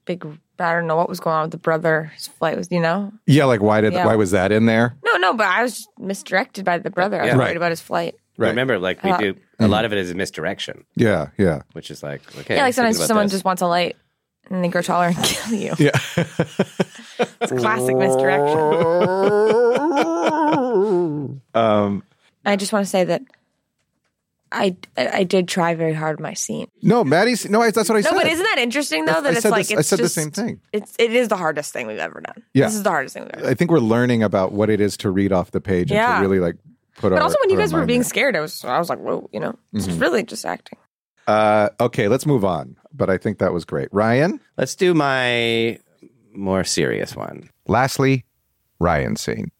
big. 0.05 0.25
I 0.59 0.71
don't 0.73 0.87
know 0.87 0.95
what 0.95 1.09
was 1.09 1.19
going 1.19 1.35
on 1.35 1.41
with 1.43 1.51
the 1.51 1.57
brother. 1.57 2.11
His 2.15 2.27
flight 2.27 2.55
was, 2.55 2.71
you 2.71 2.79
know. 2.79 3.11
Yeah, 3.25 3.43
like 3.45 3.61
why 3.61 3.81
did 3.81 3.91
Yeah. 3.93 4.05
why 4.05 4.15
was 4.15 4.31
that 4.31 4.51
in 4.53 4.65
there? 4.67 4.95
No, 5.03 5.17
no, 5.17 5.33
but 5.33 5.47
I 5.47 5.63
was 5.63 5.85
misdirected 5.99 6.63
by 6.63 6.77
the 6.77 6.89
brother. 6.89 7.17
I 7.19 7.23
was 7.25 7.27
Yeah. 7.31 7.37
worried 7.37 7.47
Right. 7.47 7.57
about 7.57 7.71
his 7.71 7.81
flight. 7.81 8.15
Right. 8.37 8.49
Remember, 8.49 8.79
like 8.79 9.03
we 9.03 9.11
Uh, 9.11 9.17
do, 9.17 9.29
a 9.29 9.33
mm-hmm. 9.33 9.71
lot 9.71 9.83
of 9.85 9.91
it 9.91 9.97
is 9.99 10.09
a 10.11 10.15
misdirection, 10.15 10.85
Yeah, 10.95 11.27
yeah. 11.37 11.61
which 11.73 11.91
is 11.91 12.01
like 12.01 12.21
okay. 12.39 12.55
yeah, 12.55 12.63
like 12.63 12.73
sometimes 12.73 13.03
someone 13.05 13.25
this. 13.25 13.33
just 13.33 13.45
wants 13.45 13.61
a 13.61 13.67
light 13.67 13.95
and 14.49 14.63
they 14.63 14.67
grow 14.69 14.81
taller 14.81 15.07
and 15.07 15.17
kill 15.23 15.53
you. 15.57 15.73
Yeah. 15.79 15.91
It's 17.41 17.51
classic 17.51 17.95
misdirection. 17.95 18.59
um 21.53 22.03
I 22.45 22.55
just 22.57 22.73
want 22.73 22.85
to 22.85 22.89
say 22.89 23.03
that 23.05 23.21
I 24.51 24.75
I 24.97 25.23
did 25.23 25.47
try 25.47 25.73
very 25.73 25.93
hard 25.93 26.19
in 26.19 26.23
my 26.23 26.33
scene. 26.35 26.67
no, 26.83 27.03
Maddie's 27.03 27.49
no, 27.49 27.59
that's 27.71 27.89
what 27.89 27.95
I 27.95 28.01
No, 28.01 28.09
said. 28.09 28.13
but 28.13 28.27
isn't 28.27 28.43
that 28.43 28.59
interesting 28.59 29.05
though? 29.05 29.13
I- 29.13 29.21
That 29.21 29.29
I 29.29 29.31
it's 29.33 29.41
said 29.41 29.49
like 29.51 29.67
this- 29.67 29.71
it's 29.79 29.93
I 29.93 29.95
said 29.95 29.99
the 30.05 30.09
same 30.09 30.29
thing. 30.31 30.59
It's 30.71 30.93
it 30.99 31.11
is 31.13 31.27
the 31.29 31.37
hardest 31.37 31.73
thing 31.73 31.87
we've 31.87 31.97
ever 31.97 32.21
done. 32.21 32.43
Yeah. 32.53 32.65
This 32.65 32.75
is 32.75 32.83
the 32.83 32.89
hardest 32.91 33.13
thing 33.15 33.23
we've 33.23 33.31
ever 33.33 33.41
done. 33.43 33.51
I 33.51 33.55
think 33.55 33.71
we're 33.71 33.79
learning 33.79 34.21
about 34.23 34.51
what 34.51 34.69
it 34.69 34.79
is 34.79 34.95
to 34.97 35.09
read 35.09 35.31
off 35.31 35.51
the 35.51 35.61
page 35.61 35.91
and 35.91 36.15
to 36.17 36.21
really 36.21 36.39
like 36.39 36.55
put 36.97 37.09
But 37.09 37.13
our 37.13 37.21
also 37.23 37.37
when 37.41 37.49
you 37.49 37.57
guys 37.57 37.73
were 37.73 37.85
being 37.85 38.01
there. 38.01 38.09
scared, 38.09 38.35
I 38.35 38.41
was 38.41 38.63
I 38.63 38.77
was 38.77 38.89
like, 38.89 38.99
whoa, 38.99 39.27
you 39.33 39.39
know, 39.39 39.57
it's 39.73 39.87
Mm-hmm. 39.87 39.99
really 39.99 40.23
just 40.23 40.45
acting. 40.45 40.77
Uh 41.27 41.69
okay, 41.79 42.07
let's 42.07 42.25
move 42.25 42.43
on. 42.43 42.75
But 42.93 43.09
I 43.09 43.17
think 43.17 43.39
that 43.39 43.53
was 43.53 43.65
great. 43.65 43.89
Ryan? 43.91 44.39
Let's 44.57 44.75
do 44.75 44.93
my 44.93 45.79
more 46.33 46.63
serious 46.63 47.15
one. 47.15 47.49
Lastly, 47.67 48.25
Ryan 48.79 49.15
scene. 49.15 49.51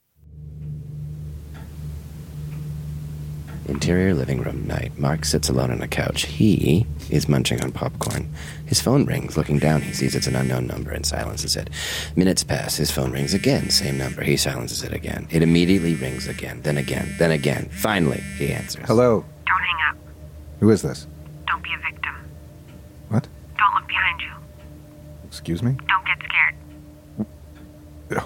Interior 3.65 4.13
living 4.13 4.41
room 4.41 4.67
night. 4.67 4.97
Mark 4.99 5.23
sits 5.23 5.47
alone 5.47 5.71
on 5.71 5.81
a 5.81 5.87
couch. 5.87 6.23
He 6.23 6.85
is 7.09 7.29
munching 7.29 7.63
on 7.63 7.71
popcorn. 7.71 8.29
His 8.65 8.81
phone 8.81 9.05
rings. 9.05 9.37
Looking 9.37 9.57
down, 9.57 9.81
he 9.81 9.93
sees 9.93 10.15
it's 10.15 10.27
an 10.27 10.35
unknown 10.35 10.67
number 10.67 10.91
and 10.91 11.05
silences 11.05 11.55
it. 11.55 11.69
Minutes 12.17 12.43
pass. 12.43 12.75
His 12.75 12.91
phone 12.91 13.11
rings 13.11 13.33
again. 13.33 13.69
Same 13.69 13.97
number. 13.97 14.21
He 14.21 14.35
silences 14.35 14.83
it 14.83 14.91
again. 14.91 15.27
It 15.31 15.41
immediately 15.41 15.95
rings 15.95 16.27
again, 16.27 16.61
then 16.63 16.77
again, 16.77 17.15
then 17.19 17.31
again. 17.31 17.69
Finally, 17.69 18.21
he 18.37 18.51
answers. 18.51 18.85
Hello. 18.85 19.23
Don't 19.45 19.59
hang 19.61 19.91
up. 19.91 19.97
Who 20.59 20.69
is 20.69 20.81
this? 20.81 21.07
Don't 21.47 21.63
be 21.63 21.69
a 21.73 21.77
victim. 21.91 22.15
What? 23.09 23.27
Don't 23.57 23.73
look 23.75 23.87
behind 23.87 24.21
you. 24.21 24.31
Excuse 25.25 25.61
me? 25.63 25.75
Don't 25.87 26.05
get 26.05 26.17
scared. 26.23 26.55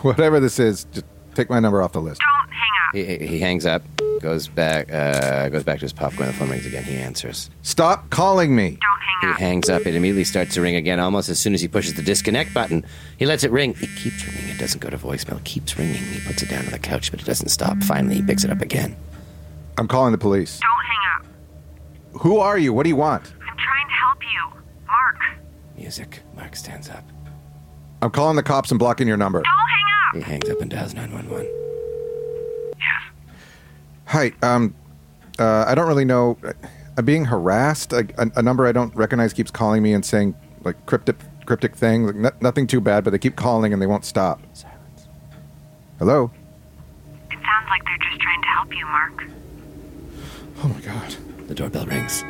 Whatever 0.03 0.39
this 0.39 0.59
is, 0.59 0.85
just 0.85 1.05
take 1.33 1.49
my 1.49 1.59
number 1.59 1.81
off 1.81 1.93
the 1.93 2.01
list. 2.01 2.21
Don't 2.21 2.51
hang 2.51 2.69
up. 2.87 2.95
He, 2.95 3.03
he 3.25 3.27
he 3.35 3.39
hangs 3.39 3.65
up, 3.65 3.83
goes 4.21 4.47
back, 4.47 4.91
uh, 4.93 5.49
goes 5.49 5.63
back 5.63 5.79
to 5.79 5.85
his 5.85 5.93
popcorn. 5.93 6.27
The 6.27 6.33
phone 6.33 6.49
rings 6.49 6.65
again. 6.65 6.83
He 6.83 6.95
answers. 6.97 7.49
Stop 7.61 8.09
calling 8.09 8.55
me. 8.55 8.71
Don't 8.71 8.79
hang 8.81 9.17
He 9.21 9.27
up. 9.33 9.39
hangs 9.39 9.69
up. 9.69 9.85
It 9.85 9.95
immediately 9.95 10.23
starts 10.25 10.53
to 10.55 10.61
ring 10.61 10.75
again. 10.75 10.99
Almost 10.99 11.29
as 11.29 11.39
soon 11.39 11.53
as 11.53 11.61
he 11.61 11.67
pushes 11.67 11.93
the 11.93 12.01
disconnect 12.01 12.53
button, 12.53 12.85
he 13.17 13.25
lets 13.25 13.43
it 13.43 13.51
ring. 13.51 13.71
It 13.81 13.89
keeps 13.97 14.25
ringing. 14.27 14.49
It 14.49 14.57
doesn't 14.59 14.79
go 14.81 14.89
to 14.89 14.97
voicemail. 14.97 15.37
It 15.37 15.43
keeps 15.45 15.77
ringing. 15.77 15.95
He 15.95 16.19
puts 16.21 16.41
it 16.43 16.49
down 16.49 16.65
on 16.65 16.71
the 16.71 16.79
couch, 16.79 17.11
but 17.11 17.21
it 17.21 17.25
doesn't 17.25 17.49
stop. 17.49 17.81
Finally, 17.83 18.15
he 18.15 18.21
picks 18.21 18.43
it 18.43 18.51
up 18.51 18.61
again. 18.61 18.95
I'm 19.77 19.87
calling 19.87 20.11
the 20.11 20.17
police. 20.17 20.59
Don't 20.59 20.69
hang 20.69 20.75
up. 20.75 20.76
Who 22.21 22.37
are 22.39 22.57
you? 22.57 22.73
What 22.73 22.83
do 22.83 22.89
you 22.89 22.95
want? 22.95 23.23
I'm 23.47 23.57
trying 23.57 23.87
to 23.87 23.93
help 23.93 24.17
you. 24.23 24.61
Mark, 24.87 25.19
Music. 25.77 26.21
Mark 26.35 26.55
stands 26.55 26.89
up. 26.89 27.03
I'm 28.01 28.11
calling 28.11 28.35
the 28.35 28.43
cops 28.43 28.71
and 28.71 28.79
blocking 28.79 29.07
your 29.07 29.17
number. 29.17 29.41
don't 29.41 29.45
hang 29.45 30.21
up. 30.21 30.27
He 30.27 30.31
hangs 30.31 30.49
up 30.49 30.61
and 30.61 30.69
dials 30.69 30.93
911. 30.93 31.51
Hi. 34.07 34.31
Um, 34.41 34.73
uh, 35.37 35.65
I 35.67 35.75
don't 35.75 35.87
really 35.87 36.05
know. 36.05 36.37
I'm 36.97 37.03
being 37.05 37.25
harassed. 37.25 37.91
A, 37.91 38.07
a, 38.17 38.31
a 38.37 38.41
number 38.41 38.65
I 38.65 38.71
don't 38.71 38.95
recognize 38.95 39.33
keeps 39.33 39.51
calling 39.51 39.83
me 39.83 39.93
and 39.93 40.05
saying 40.05 40.33
like 40.63 40.85
cryptic, 40.85 41.17
cryptic 41.45 41.75
things. 41.75 42.07
Like, 42.07 42.15
no, 42.15 42.31
nothing 42.39 42.67
too 42.67 42.79
bad, 42.79 43.03
but 43.03 43.09
they 43.11 43.19
keep 43.19 43.35
calling 43.35 43.73
and 43.73 43.81
they 43.81 43.85
won't 43.85 44.05
stop. 44.05 44.39
Silence. 44.53 45.07
Hello. 45.99 46.31
It 47.29 47.37
sounds 47.43 47.69
like 47.69 47.83
they're 47.83 47.97
just 48.09 48.21
trying 48.21 48.41
to 48.41 48.47
help 48.47 48.73
you, 48.73 48.85
Mark. 48.85 49.23
Oh 50.63 50.67
my 50.69 50.79
god. 50.79 51.15
The 51.47 51.55
doorbell 51.55 51.85
rings. 51.85 52.23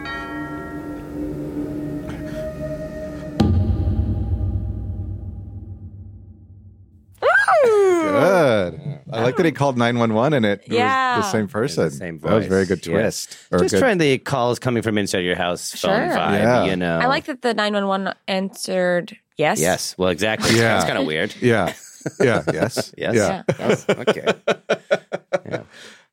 Good. 7.63 9.00
I 9.12 9.24
like 9.24 9.38
that 9.38 9.45
he 9.45 9.51
oh. 9.51 9.55
called 9.55 9.77
911 9.77 10.33
and 10.33 10.45
it 10.45 10.63
Yeah. 10.67 11.17
was 11.17 11.25
the 11.25 11.31
same 11.31 11.47
person. 11.47 11.86
The 11.86 11.91
same 11.91 12.19
That 12.19 12.33
was 12.33 12.45
a 12.45 12.50
very 12.50 12.65
good 12.65 12.86
yeah. 12.86 12.93
twist. 12.93 13.38
Or 13.51 13.59
Just 13.59 13.74
good- 13.74 13.79
trying 13.79 13.97
the 13.97 14.17
calls 14.17 14.59
coming 14.59 14.83
from 14.83 14.97
inside 14.97 15.19
your 15.19 15.36
house 15.36 15.71
phone 15.74 16.09
Sure. 16.09 16.17
vibe, 16.17 16.39
Yeah. 16.39 16.65
you 16.65 16.75
know. 16.75 17.00
I 17.00 17.05
like 17.07 17.25
that 17.25 17.41
the 17.41 17.53
911 17.53 18.13
answered 18.27 19.17
yes. 19.38 19.59
Yes. 19.59 19.95
Well, 19.97 20.09
exactly. 20.09 20.55
Yeah. 20.55 20.74
That's 20.74 20.86
kind 20.86 20.97
of 20.97 21.05
weird. 21.05 21.33
Yeah. 21.41 21.74
Yeah. 22.21 22.43
Yes. 22.53 22.93
Yes. 22.97 23.15
Yeah. 23.15 23.43
Yes. 23.59 23.86
Okay. 23.89 24.25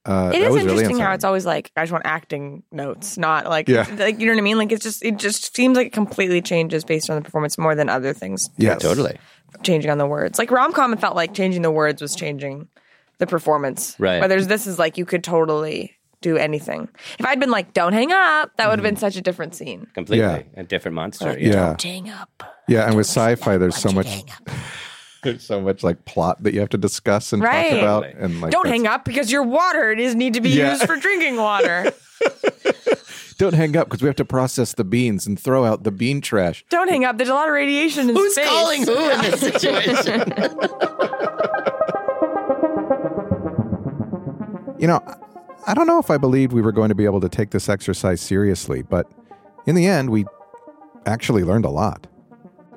Uh, 0.06 0.30
It 0.34 0.40
that 0.40 0.48
is 0.48 0.54
was 0.54 0.64
really 0.64 0.70
interesting 0.80 0.98
how 0.98 1.12
it's 1.14 1.24
always 1.24 1.46
like 1.46 1.70
I 1.76 1.82
just 1.82 1.92
want 1.92 2.04
acting 2.06 2.62
notes, 2.70 3.16
not 3.16 3.46
like 3.46 3.68
Yeah. 3.68 3.86
like 3.98 4.20
you 4.20 4.26
know 4.26 4.32
what 4.32 4.38
I 4.38 4.42
mean. 4.42 4.58
Like 4.58 4.70
it's 4.72 4.82
just 4.84 5.02
it 5.04 5.16
just 5.16 5.56
seems 5.56 5.76
like 5.76 5.86
it 5.88 5.92
completely 5.94 6.42
changes 6.42 6.84
based 6.84 7.08
on 7.08 7.16
the 7.16 7.22
performance 7.22 7.56
more 7.56 7.74
than 7.74 7.88
other 7.88 8.12
things 8.12 8.50
Yeah, 8.58 8.74
Totally. 8.74 9.16
changing 9.62 9.90
on 9.90 9.98
the 9.98 10.06
words. 10.06 10.38
Like 10.38 10.50
rom 10.50 10.72
com, 10.72 10.92
it 10.92 11.00
felt 11.00 11.16
like 11.16 11.32
changing 11.32 11.62
the 11.62 11.70
words 11.70 12.02
was 12.02 12.14
changing 12.14 12.68
the 13.18 13.26
performance. 13.26 13.96
Right. 13.98 14.20
Whereas 14.20 14.46
this 14.46 14.66
is 14.66 14.78
like 14.78 14.98
you 14.98 15.04
could 15.06 15.24
totally 15.24 15.96
do 16.20 16.36
anything. 16.36 16.88
If 17.18 17.24
I'd 17.26 17.38
been 17.40 17.50
like, 17.50 17.72
"Don't 17.74 17.92
hang 17.92 18.10
up," 18.12 18.50
that 18.56 18.68
would 18.68 18.78
have 18.78 18.78
Mm-hmm. 18.78 18.82
been 18.82 18.96
such 18.96 19.16
a 19.16 19.20
different 19.22 19.54
scene. 19.54 19.86
Completely. 19.94 20.24
Yeah. 20.26 20.42
A 20.60 20.64
different 20.64 20.94
monster. 20.96 21.36
Yeah. 21.38 21.76
Hang 21.82 22.10
up. 22.10 22.42
Yeah. 22.66 22.86
And 22.86 22.96
with 22.96 23.06
sci 23.06 23.34
fi, 23.36 23.56
there's 23.58 23.76
so 23.76 23.90
much. 23.92 24.22
There's 25.24 25.42
so 25.46 25.60
much 25.60 25.82
like 25.82 26.04
plot 26.04 26.42
that 26.44 26.54
you 26.54 26.60
have 26.60 26.68
to 26.70 26.78
discuss 26.78 27.32
and 27.32 27.42
Right. 27.42 27.70
talk 27.70 27.78
about. 27.78 28.04
And 28.06 28.40
like, 28.40 28.52
Don't 28.52 28.68
hang 28.68 28.86
up 28.86 29.04
because 29.04 29.32
your 29.32 29.42
water 29.42 29.90
it 29.90 29.98
is 30.00 30.14
need 30.14 30.34
to 30.34 30.40
be 30.40 30.50
Yeah. 30.50 30.72
used 30.72 30.86
for 30.86 30.96
drinking 30.96 31.36
water. 31.36 31.92
Don't 33.36 33.54
hang 33.54 33.76
up 33.76 33.88
because 33.88 34.00
we 34.00 34.06
have 34.06 34.14
to 34.16 34.24
process 34.24 34.74
the 34.74 34.84
beans 34.84 35.26
and 35.26 35.38
throw 35.38 35.64
out 35.64 35.82
the 35.82 35.90
bean 35.90 36.20
trash. 36.20 36.64
Don't 36.70 36.88
hang 36.88 37.04
up. 37.04 37.16
There's 37.18 37.28
a 37.28 37.34
lot 37.34 37.48
of 37.48 37.54
radiation 37.54 38.08
in 38.08 38.14
Who's 38.14 38.32
space. 38.34 38.46
calling 38.48 38.84
who 38.86 39.10
in 39.10 39.20
this 39.22 39.40
situation? 39.62 40.32
You 44.78 44.88
know, 44.88 45.00
I 45.66 45.74
don't 45.74 45.86
know 45.86 45.98
if 45.98 46.10
I 46.10 46.18
believed 46.18 46.52
we 46.52 46.60
were 46.62 46.72
going 46.72 46.90
to 46.90 46.94
be 46.94 47.04
able 47.06 47.20
to 47.22 47.28
take 47.28 47.50
this 47.50 47.68
exercise 47.68 48.20
seriously, 48.20 48.82
but 48.82 49.06
in 49.66 49.74
the 49.74 49.86
end, 49.86 50.10
we 50.10 50.26
actually 51.06 51.42
learned 51.42 51.64
a 51.64 51.70
lot. 51.70 52.06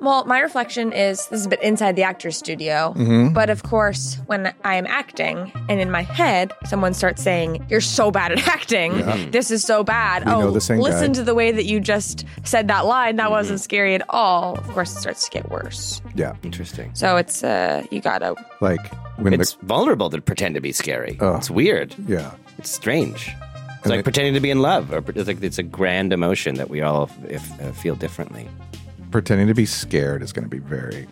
Well, 0.00 0.24
my 0.24 0.40
reflection 0.40 0.92
is 0.92 1.26
this 1.28 1.40
is 1.40 1.46
a 1.46 1.48
bit 1.48 1.62
inside 1.62 1.96
the 1.96 2.02
actor's 2.02 2.36
studio. 2.36 2.94
Mm-hmm. 2.96 3.32
But 3.34 3.50
of 3.50 3.62
course, 3.62 4.18
when 4.26 4.54
I 4.64 4.76
am 4.76 4.86
acting 4.86 5.52
and 5.68 5.80
in 5.80 5.90
my 5.90 6.02
head, 6.02 6.52
someone 6.66 6.94
starts 6.94 7.22
saying, 7.22 7.66
You're 7.68 7.80
so 7.80 8.10
bad 8.10 8.32
at 8.32 8.46
acting. 8.48 8.98
This 9.30 9.50
is 9.50 9.62
so 9.62 9.84
bad. 9.84 10.24
We 10.24 10.32
oh, 10.32 10.40
know 10.40 10.50
the 10.50 10.60
same 10.60 10.78
listen 10.78 11.00
guy." 11.00 11.04
Mm-hmm. 11.06 11.12
to 11.14 11.22
the 11.24 11.34
way 11.34 11.52
that 11.52 11.64
you 11.64 11.80
just 11.80 12.24
said 12.44 12.68
that 12.68 12.86
line. 12.86 13.16
That 13.16 13.30
wasn't 13.30 13.60
scary 13.60 13.94
at 13.94 14.02
all. 14.10 14.56
Of 14.56 14.68
course, 14.68 14.94
it 14.96 15.00
starts 15.00 15.24
to 15.24 15.30
get 15.30 15.50
worse. 15.50 16.00
Yeah. 16.14 16.34
Interesting. 16.42 16.90
So 16.94 17.16
it's, 17.16 17.42
uh, 17.44 17.84
you 17.90 18.00
gotta, 18.00 18.34
Like 18.60 18.92
when 19.16 19.32
It's 19.34 19.54
the. 19.54 19.66
vulnerable 19.66 20.10
to 20.10 20.20
pretend 20.20 20.54
to 20.54 20.60
be 20.60 20.72
scary. 20.72 21.16
Oh. 21.20 21.36
It's 21.36 21.50
weird. 21.50 21.94
Yeah. 22.06 22.32
It's 22.58 22.70
strange. 22.70 23.28
It's 23.28 23.84
And 23.84 23.90
like 23.90 24.00
it- 24.00 24.04
pretending 24.04 24.34
to 24.34 24.40
be 24.40 24.50
in 24.50 24.60
love, 24.60 24.92
or 24.92 24.98
it's 25.14 25.28
like 25.28 25.42
it's 25.42 25.58
a 25.58 25.62
grand 25.62 26.12
emotion 26.12 26.56
that 26.56 26.68
we 26.70 26.80
all 26.82 27.08
if, 27.28 27.48
uh, 27.60 27.70
feel 27.72 27.94
differently, 27.94 28.48
Pretending 29.10 29.46
to 29.48 29.54
be 29.54 29.66
scared 29.66 30.22
is 30.22 30.32
going 30.32 30.44
to 30.44 30.50
be 30.50 30.58
very 30.58 31.06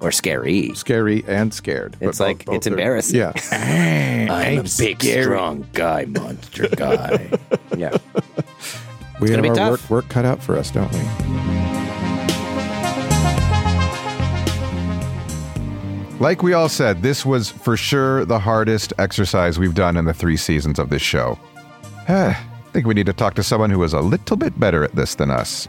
or 0.00 0.10
scary. 0.12 0.72
scary 0.74 1.24
and 1.26 1.52
scared. 1.52 1.96
It's 2.00 2.18
both- 2.18 2.26
like 2.26 2.44
both 2.44 2.56
it's 2.56 2.66
are- 2.66 2.70
embarrassing. 2.70 3.16
Yeah. 3.18 3.32
I'm, 4.30 4.58
a 4.60 4.62
big, 4.78 5.02
strong 5.02 5.66
guy, 5.72 6.04
monster 6.06 6.68
guy. 6.68 7.30
yeah, 7.76 7.96
We 9.20 9.30
have 9.30 9.40
gonna 9.40 9.42
be 9.42 9.48
our 9.50 9.54
tough. 9.54 9.90
work, 9.90 10.04
work 10.04 10.08
cut 10.10 10.24
out 10.24 10.42
for 10.42 10.56
us, 10.56 10.70
don't 10.70 10.90
we? 10.92 11.00
Like 16.18 16.42
we 16.42 16.54
all 16.54 16.70
said, 16.70 17.02
this 17.02 17.26
was 17.26 17.50
for 17.50 17.76
sure 17.76 18.24
the 18.24 18.38
hardest 18.38 18.94
exercise 18.98 19.58
we've 19.58 19.74
done 19.74 19.98
in 19.98 20.06
the 20.06 20.14
three 20.14 20.38
seasons 20.38 20.78
of 20.78 20.88
this 20.88 21.02
show. 21.02 21.38
I 22.08 22.34
think 22.72 22.86
we 22.86 22.94
need 22.94 23.06
to 23.06 23.12
talk 23.12 23.34
to 23.34 23.42
someone 23.42 23.68
who 23.70 23.82
is 23.82 23.92
a 23.92 24.00
little 24.00 24.36
bit 24.38 24.58
better 24.58 24.82
at 24.82 24.94
this 24.94 25.14
than 25.14 25.30
us. 25.30 25.68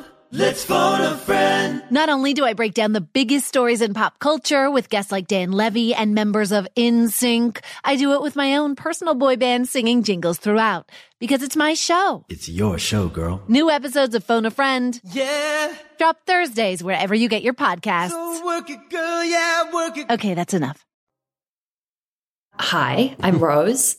let's 0.31 0.63
phone 0.65 1.01
a 1.01 1.15
friend. 1.17 1.83
Not 1.89 2.09
only 2.09 2.33
do 2.33 2.45
I 2.45 2.53
break 2.53 2.73
down 2.73 2.93
the 2.93 3.01
biggest 3.01 3.47
stories 3.47 3.81
in 3.81 3.93
pop 3.93 4.19
culture 4.19 4.69
with 4.71 4.89
guests 4.89 5.11
like 5.11 5.27
Dan 5.27 5.51
Levy 5.51 5.93
and 5.93 6.15
members 6.15 6.51
of 6.51 6.67
NSYNC, 6.77 7.61
I 7.83 7.95
do 7.95 8.13
it 8.13 8.21
with 8.21 8.35
my 8.35 8.55
own 8.57 8.75
personal 8.75 9.13
boy 9.15 9.35
band 9.35 9.67
singing 9.67 10.03
jingles 10.03 10.37
throughout 10.37 10.89
because 11.19 11.43
it's 11.43 11.55
my 11.55 11.73
show. 11.73 12.25
It's 12.29 12.47
your 12.49 12.77
show, 12.79 13.07
girl. 13.09 13.41
New 13.47 13.69
episodes 13.69 14.15
of 14.15 14.23
Phone 14.23 14.45
a 14.45 14.51
Friend 14.51 14.99
Yeah. 15.11 15.73
drop 15.97 16.17
Thursdays 16.25 16.83
wherever 16.83 17.13
you 17.13 17.27
get 17.29 17.43
your 17.43 17.53
podcasts. 17.53 18.09
So 18.11 18.45
work 18.45 18.69
it, 18.69 18.89
girl. 18.89 19.23
Yeah, 19.23 19.71
work 19.73 19.97
it. 19.97 20.09
Okay, 20.09 20.33
that's 20.33 20.53
enough. 20.53 20.85
Hi, 22.55 23.15
I'm 23.21 23.39
Rose. 23.39 23.97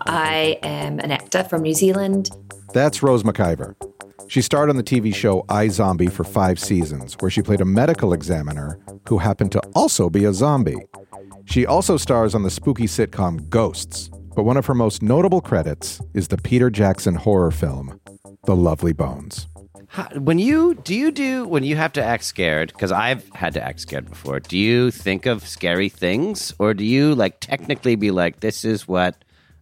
I 0.00 0.58
am 0.62 0.98
an 1.00 1.10
actor 1.10 1.42
from 1.44 1.62
New 1.62 1.74
Zealand. 1.74 2.30
That's 2.74 3.02
Rose 3.02 3.22
McIver. 3.22 3.74
She 4.28 4.42
starred 4.42 4.68
on 4.68 4.76
the 4.76 4.82
TV 4.82 5.14
show 5.14 5.42
iZombie 5.48 6.12
for 6.12 6.22
five 6.22 6.58
seasons, 6.58 7.16
where 7.20 7.30
she 7.30 7.40
played 7.40 7.62
a 7.62 7.64
medical 7.64 8.12
examiner 8.12 8.78
who 9.08 9.16
happened 9.16 9.52
to 9.52 9.60
also 9.74 10.10
be 10.10 10.26
a 10.26 10.34
zombie. 10.34 10.76
She 11.46 11.64
also 11.64 11.96
stars 11.96 12.34
on 12.34 12.42
the 12.42 12.50
spooky 12.50 12.84
sitcom 12.84 13.48
Ghosts, 13.48 14.10
but 14.36 14.42
one 14.42 14.58
of 14.58 14.66
her 14.66 14.74
most 14.74 15.02
notable 15.02 15.40
credits 15.40 16.00
is 16.12 16.28
the 16.28 16.36
Peter 16.36 16.68
Jackson 16.68 17.14
horror 17.14 17.50
film, 17.50 17.98
The 18.44 18.54
Lovely 18.54 18.92
Bones. 18.92 19.46
When 20.14 20.38
you 20.38 20.74
do 20.74 20.94
you 20.94 21.10
do 21.10 21.48
when 21.48 21.64
you 21.64 21.76
have 21.76 21.94
to 21.94 22.04
act 22.04 22.24
scared? 22.24 22.70
Because 22.74 22.92
I've 22.92 23.26
had 23.30 23.54
to 23.54 23.64
act 23.64 23.80
scared 23.80 24.10
before. 24.10 24.40
Do 24.40 24.58
you 24.58 24.90
think 24.90 25.24
of 25.24 25.48
scary 25.48 25.88
things, 25.88 26.52
or 26.58 26.74
do 26.74 26.84
you 26.84 27.14
like 27.14 27.40
technically 27.40 27.96
be 27.96 28.10
like, 28.10 28.40
"This 28.40 28.66
is 28.66 28.86
what 28.86 29.16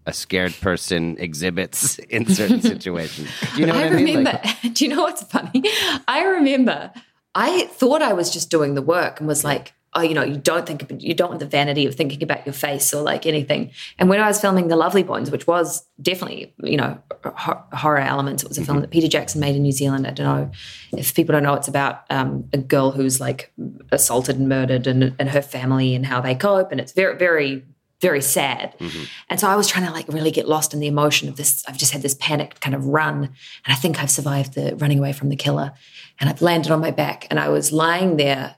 a 0.06 0.12
scared 0.12 0.54
person 0.60 1.16
exhibits 1.18 1.98
in 2.10 2.26
certain 2.26 2.60
situations"? 2.72 3.28
Do 3.54 3.60
you 3.60 3.66
know 3.66 3.74
what 3.74 3.84
I, 3.84 3.86
I 3.88 3.90
mean? 3.90 4.18
remember, 4.18 4.40
Like, 4.44 4.72
do 4.74 4.84
you 4.84 4.94
know 4.94 5.02
what's 5.02 5.22
funny? 5.24 5.62
I 6.08 6.24
remember 6.24 6.92
I 7.34 7.66
thought 7.66 8.02
I 8.02 8.12
was 8.14 8.30
just 8.32 8.50
doing 8.50 8.74
the 8.74 8.82
work 8.82 9.20
and 9.20 9.28
was 9.28 9.44
like, 9.44 9.74
oh, 9.94 10.00
you 10.02 10.14
know, 10.14 10.22
you 10.22 10.36
don't 10.36 10.66
think 10.66 11.02
you 11.02 11.14
don't 11.14 11.28
want 11.28 11.40
the 11.40 11.46
vanity 11.46 11.86
of 11.86 11.94
thinking 11.94 12.22
about 12.22 12.44
your 12.46 12.52
face 12.52 12.92
or 12.94 13.02
like 13.02 13.24
anything. 13.26 13.70
And 13.98 14.08
when 14.10 14.20
I 14.20 14.26
was 14.26 14.40
filming 14.40 14.68
The 14.68 14.76
Lovely 14.76 15.02
Bones, 15.02 15.30
which 15.30 15.46
was 15.46 15.86
definitely, 16.00 16.54
you 16.62 16.76
know, 16.76 16.98
hor- 17.24 17.64
horror 17.72 17.98
elements, 17.98 18.42
it 18.42 18.48
was 18.48 18.58
a 18.58 18.64
film 18.64 18.80
that 18.80 18.90
Peter 18.90 19.08
Jackson 19.08 19.40
made 19.40 19.56
in 19.56 19.62
New 19.62 19.72
Zealand. 19.72 20.06
I 20.06 20.10
don't 20.10 20.26
know 20.26 20.50
if 20.98 21.14
people 21.14 21.32
don't 21.32 21.42
know, 21.42 21.54
it's 21.54 21.68
about 21.68 22.04
um, 22.10 22.48
a 22.52 22.58
girl 22.58 22.90
who's 22.90 23.20
like 23.20 23.52
assaulted 23.90 24.36
and 24.38 24.48
murdered 24.48 24.86
and, 24.86 25.14
and 25.18 25.30
her 25.30 25.42
family 25.42 25.94
and 25.94 26.04
how 26.04 26.20
they 26.20 26.34
cope. 26.34 26.72
And 26.72 26.80
it's 26.80 26.92
very, 26.92 27.16
very, 27.16 27.64
very 28.00 28.20
sad. 28.20 28.74
Mm-hmm. 28.78 29.04
And 29.30 29.40
so 29.40 29.48
I 29.48 29.56
was 29.56 29.68
trying 29.68 29.86
to 29.86 29.92
like 29.92 30.08
really 30.08 30.30
get 30.30 30.48
lost 30.48 30.74
in 30.74 30.80
the 30.80 30.86
emotion 30.86 31.28
of 31.28 31.36
this. 31.36 31.64
I've 31.66 31.78
just 31.78 31.92
had 31.92 32.02
this 32.02 32.14
panicked 32.14 32.60
kind 32.60 32.74
of 32.74 32.86
run. 32.86 33.24
And 33.24 33.34
I 33.68 33.74
think 33.74 34.02
I've 34.02 34.10
survived 34.10 34.54
the 34.54 34.76
running 34.76 34.98
away 34.98 35.12
from 35.12 35.28
the 35.30 35.36
killer. 35.36 35.72
And 36.20 36.28
I've 36.28 36.42
landed 36.42 36.72
on 36.72 36.80
my 36.80 36.90
back 36.90 37.26
and 37.30 37.40
I 37.40 37.48
was 37.48 37.72
lying 37.72 38.16
there 38.16 38.56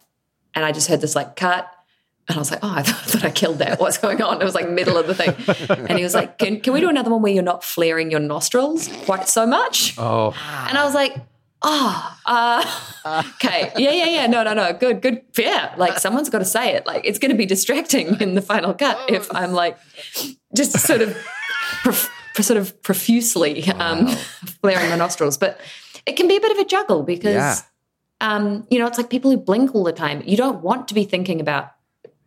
and 0.55 0.65
I 0.65 0.73
just 0.73 0.89
heard 0.89 1.01
this 1.01 1.15
like 1.15 1.37
cut. 1.37 1.71
And 2.29 2.37
I 2.37 2.41
was 2.41 2.51
like, 2.51 2.61
oh, 2.63 2.75
I 2.75 2.83
thought, 2.83 3.11
thought 3.11 3.25
I 3.25 3.31
killed 3.31 3.59
that. 3.61 3.81
What's 3.81 3.97
going 3.97 4.21
on? 4.21 4.41
It 4.43 4.45
was 4.45 4.55
like 4.55 4.69
middle 4.69 4.99
of 4.99 5.07
the 5.07 5.15
thing. 5.15 5.35
And 5.89 5.97
he 5.97 6.05
was 6.05 6.15
like, 6.15 6.37
can, 6.37 6.61
can 6.61 6.73
we 6.73 6.81
do 6.81 6.89
another 6.89 7.11
one 7.11 7.23
where 7.23 7.33
you're 7.33 7.43
not 7.43 7.65
flaring 7.65 8.11
your 8.11 8.21
nostrils 8.21 8.89
quite 9.05 9.29
so 9.29 9.47
much? 9.47 9.97
Oh, 9.99 10.35
And 10.69 10.77
I 10.77 10.85
was 10.85 10.95
like, 10.95 11.17
oh, 11.63 12.17
uh, 12.27 13.23
okay. 13.35 13.73
Yeah, 13.77 13.91
yeah, 13.91 14.07
yeah. 14.07 14.27
No, 14.27 14.43
no, 14.43 14.55
no. 14.55 14.73
Good, 14.73 15.01
good. 15.03 15.23
Yeah. 15.37 15.75
Like 15.77 15.99
someone's 15.99 16.29
got 16.31 16.39
to 16.39 16.45
say 16.45 16.75
it. 16.75 16.87
Like 16.87 17.05
it's 17.05 17.19
going 17.19 17.31
to 17.31 17.37
be 17.37 17.47
distracting 17.47 18.21
in 18.21 18.35
the 18.35 18.43
final 18.43 18.75
cut 18.75 18.99
if 19.09 19.33
I'm 19.35 19.53
like 19.53 19.79
just 20.57 20.79
sort 20.79 21.03
of, 21.03 21.17
prof- 21.83 22.11
sort 22.41 22.57
of 22.59 22.81
profusely 22.83 23.65
um, 23.73 24.07
flaring 24.61 24.89
my 24.91 24.97
nostrils. 24.97 25.37
But 25.37 25.61
it 26.07 26.17
can 26.17 26.29
be 26.29 26.37
a 26.37 26.41
bit 26.41 26.53
of 26.53 26.59
a 26.59 26.65
juggle 26.65 27.03
because, 27.03 27.33
Yeah. 27.35 27.57
um, 28.21 28.67
you 28.71 28.79
know, 28.79 28.87
it's 28.87 28.99
like 28.99 29.11
people 29.11 29.31
who 29.31 29.37
blink 29.37 29.75
all 29.75 29.85
the 29.85 29.93
time. 29.93 30.23
You 30.25 30.37
don't 30.37 30.63
want 30.63 30.89
to 30.89 30.95
be 30.95 31.05
thinking 31.05 31.41
about 31.41 31.73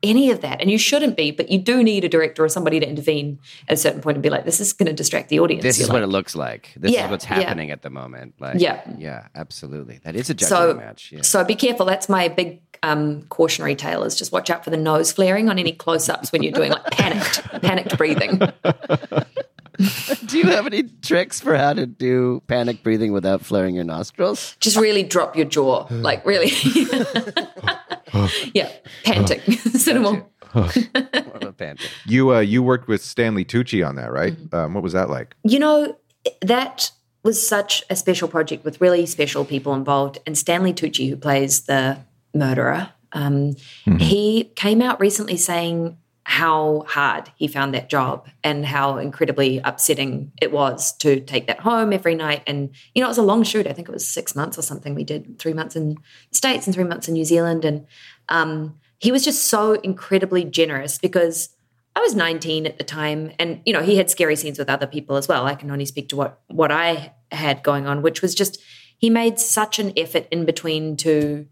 any 0.04 0.32
of 0.32 0.42
that, 0.42 0.62
and 0.62 0.70
you 0.72 0.78
shouldn't 0.78 1.16
be. 1.16 1.32
But 1.32 1.50
you 1.50 1.60
do 1.60 1.84
need 1.84 2.04
a 2.04 2.10
director 2.10 2.44
or 2.44 2.50
somebody 2.50 2.80
to 2.80 2.88
intervene 2.88 3.40
at 3.68 3.74
a 3.74 3.78
certain 3.78 4.02
point 4.02 4.16
and 4.18 4.24
be 4.24 4.30
like, 4.30 4.46
"This 4.46 4.60
is 4.60 4.74
going 4.74 4.88
to 4.88 4.94
distract 4.94 5.30
the 5.30 5.40
audience." 5.40 5.64
This 5.64 5.78
You're 5.80 5.86
is 5.88 5.92
what 5.92 6.02
it 6.04 6.08
looks 6.08 6.36
like. 6.36 6.74
This 6.76 6.92
Yeah, 6.92 7.06
is 7.06 7.12
what's 7.12 7.26
yeah. 7.26 7.36
happening 7.42 7.72
at 7.72 7.82
the 7.82 7.90
moment. 7.90 8.36
Like, 8.40 8.60
Yeah. 8.60 8.82
yeah, 8.98 9.28
absolutely. 9.36 10.00
That 10.04 10.16
is 10.16 10.30
a 10.30 10.34
juggling 10.34 10.78
match. 10.78 11.12
Yeah. 11.12 11.22
So 11.22 11.44
be 11.44 11.56
careful. 11.56 11.86
That's 11.86 12.10
my 12.10 12.28
big 12.28 12.62
um, 12.84 13.24
cautionary 13.24 13.76
tale 13.76 14.04
is 14.04 14.16
just 14.16 14.32
watch 14.32 14.50
out 14.50 14.64
for 14.64 14.70
the 14.72 14.78
nose 14.78 15.12
flaring 15.12 15.50
on 15.50 15.60
any 15.60 15.72
close 15.72 16.10
ups 16.10 16.32
when 16.32 16.42
you're 16.44 16.52
doing 16.54 16.72
like 16.72 16.86
panicked, 16.86 17.44
panicked 17.62 17.98
breathing. 17.98 18.38
do 20.26 20.38
you 20.38 20.46
have 20.46 20.66
any 20.66 20.84
tricks 20.84 21.40
for 21.40 21.56
how 21.56 21.74
to 21.74 21.86
do 21.86 22.42
panic 22.48 22.84
breathing 22.84 23.12
without 23.12 23.42
flaring 23.44 23.76
your 23.76 23.84
nostrils? 23.84 24.56
Just 24.60 24.78
really 24.78 25.04
drop 25.04 25.36
your 25.36 25.46
jaw. 25.46 25.88
Like 25.90 26.26
really. 26.26 26.52
yeah. 28.54 28.72
Panting. 29.04 29.40
Cinema. 29.58 30.26
What 30.54 31.44
a 31.44 31.54
panic. 31.54 31.80
you 32.06 32.34
uh, 32.34 32.40
you 32.40 32.62
worked 32.62 32.88
with 32.88 33.02
Stanley 33.02 33.46
Tucci 33.46 33.88
on 33.88 33.96
that, 33.96 34.12
right? 34.12 34.34
Mm-hmm. 34.34 34.56
Um, 34.56 34.74
what 34.74 34.84
was 34.84 34.94
that 34.94 35.10
like? 35.10 35.36
You 35.44 35.60
know, 35.60 35.96
that 36.42 36.92
was 37.24 37.46
such 37.46 37.84
a 37.90 37.96
special 37.96 38.28
project 38.28 38.66
with 38.66 38.82
really 38.82 39.06
special 39.06 39.46
people 39.46 39.74
involved. 39.74 40.18
And 40.26 40.38
Stanley 40.38 40.74
Tucci, 40.74 41.10
who 41.10 41.16
plays 41.16 41.62
the 41.62 42.00
murderer, 42.34 42.90
um, 43.14 43.56
he 44.00 44.46
came 44.56 44.82
out 44.82 45.00
recently 45.00 45.38
saying 45.38 45.98
how 46.24 46.86
hard 46.88 47.32
he 47.36 47.48
found 47.48 47.74
that 47.74 47.90
job 47.90 48.28
and 48.44 48.66
how 48.66 48.98
incredibly 48.98 49.60
upsetting 49.64 50.32
it 50.40 50.52
was 50.52 50.96
to 50.98 51.20
take 51.20 51.48
that 51.48 51.60
home 51.60 51.92
every 51.92 52.14
night. 52.14 52.44
And, 52.46 52.70
you 52.94 53.02
know, 53.02 53.08
it 53.08 53.10
was 53.10 53.18
a 53.18 53.24
long 53.24 53.44
shoot. 53.44 53.66
I 53.66 53.74
think 53.74 53.90
it 53.90 53.92
was 53.92 54.08
six 54.08 54.36
months 54.36 54.58
or 54.58 54.62
something. 54.62 54.94
We 54.94 55.04
did 55.04 55.40
three 55.40 55.54
months 55.54 55.76
in 55.76 55.90
the 55.90 55.98
States 56.32 56.68
and 56.68 56.76
three 56.76 56.84
months 56.84 57.08
in 57.08 57.16
New 57.16 57.26
Zealand. 57.26 57.66
And 57.66 57.88
um, 58.30 58.80
he 59.00 59.12
was 59.12 59.26
just 59.26 59.46
so 59.46 59.74
incredibly 59.74 60.44
generous 60.44 61.00
because 61.00 61.50
I 61.96 62.00
was 62.00 62.16
19 62.16 62.66
at 62.66 62.78
the 62.78 62.84
time, 62.84 63.32
and 63.38 63.62
you 63.66 63.74
know 63.74 63.82
he 63.82 63.98
had 63.98 64.10
scary 64.10 64.38
scenes 64.38 64.58
with 64.58 64.70
other 64.70 64.88
people 64.88 65.18
as 65.18 65.28
well. 65.28 65.46
I 65.46 65.56
can 65.56 65.70
only 65.72 65.86
speak 65.86 66.08
to 66.10 66.16
what 66.16 66.40
what 66.48 66.72
I 66.72 67.14
had 67.32 67.64
going 67.64 67.86
on, 67.86 68.02
which 68.02 68.22
was 68.22 68.34
just 68.34 68.62
he 68.98 69.10
made 69.10 69.40
such 69.40 69.78
an 69.78 69.92
effort 69.98 70.28
in 70.32 70.46
between 70.46 70.96
to 70.98 71.48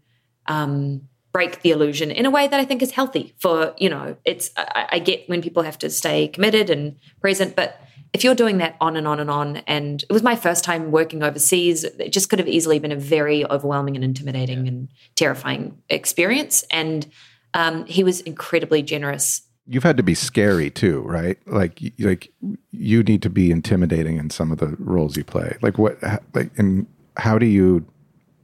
um, 0.46 1.08
break 1.32 1.62
the 1.62 1.70
illusion 1.70 2.10
in 2.10 2.26
a 2.26 2.30
way 2.30 2.48
that 2.48 2.58
I 2.58 2.64
think 2.64 2.82
is 2.82 2.92
healthy. 2.92 3.34
For 3.38 3.74
you 3.78 3.88
know, 3.88 4.16
it's 4.24 4.50
I, 4.56 4.88
I 4.92 4.98
get 4.98 5.28
when 5.28 5.42
people 5.42 5.62
have 5.62 5.78
to 5.78 5.90
stay 5.90 6.28
committed 6.28 6.70
and 6.70 6.96
present, 7.20 7.56
but 7.56 7.80
if 8.12 8.24
you're 8.24 8.34
doing 8.34 8.58
that 8.58 8.76
on 8.80 8.96
and 8.96 9.06
on 9.06 9.20
and 9.20 9.30
on, 9.30 9.58
and 9.68 10.02
it 10.02 10.12
was 10.12 10.22
my 10.22 10.34
first 10.34 10.64
time 10.64 10.90
working 10.90 11.22
overseas, 11.22 11.84
it 11.84 12.12
just 12.12 12.28
could 12.28 12.40
have 12.40 12.48
easily 12.48 12.80
been 12.80 12.90
a 12.90 12.96
very 12.96 13.48
overwhelming 13.48 13.94
and 13.94 14.04
intimidating 14.04 14.66
and 14.66 14.88
terrifying 15.14 15.80
experience. 15.88 16.64
And 16.72 17.08
um, 17.54 17.86
he 17.86 18.02
was 18.02 18.20
incredibly 18.20 18.82
generous 18.82 19.42
You've 19.70 19.84
had 19.84 19.96
to 19.98 20.02
be 20.02 20.16
scary 20.16 20.68
too, 20.68 21.02
right? 21.02 21.38
Like 21.46 21.80
like 22.00 22.32
you 22.72 23.04
need 23.04 23.22
to 23.22 23.30
be 23.30 23.52
intimidating 23.52 24.16
in 24.16 24.28
some 24.28 24.50
of 24.50 24.58
the 24.58 24.74
roles 24.80 25.16
you 25.16 25.22
play. 25.22 25.56
Like 25.62 25.78
what? 25.78 26.02
Like 26.34 26.50
and 26.58 26.88
how 27.16 27.38
do 27.38 27.46
you? 27.46 27.86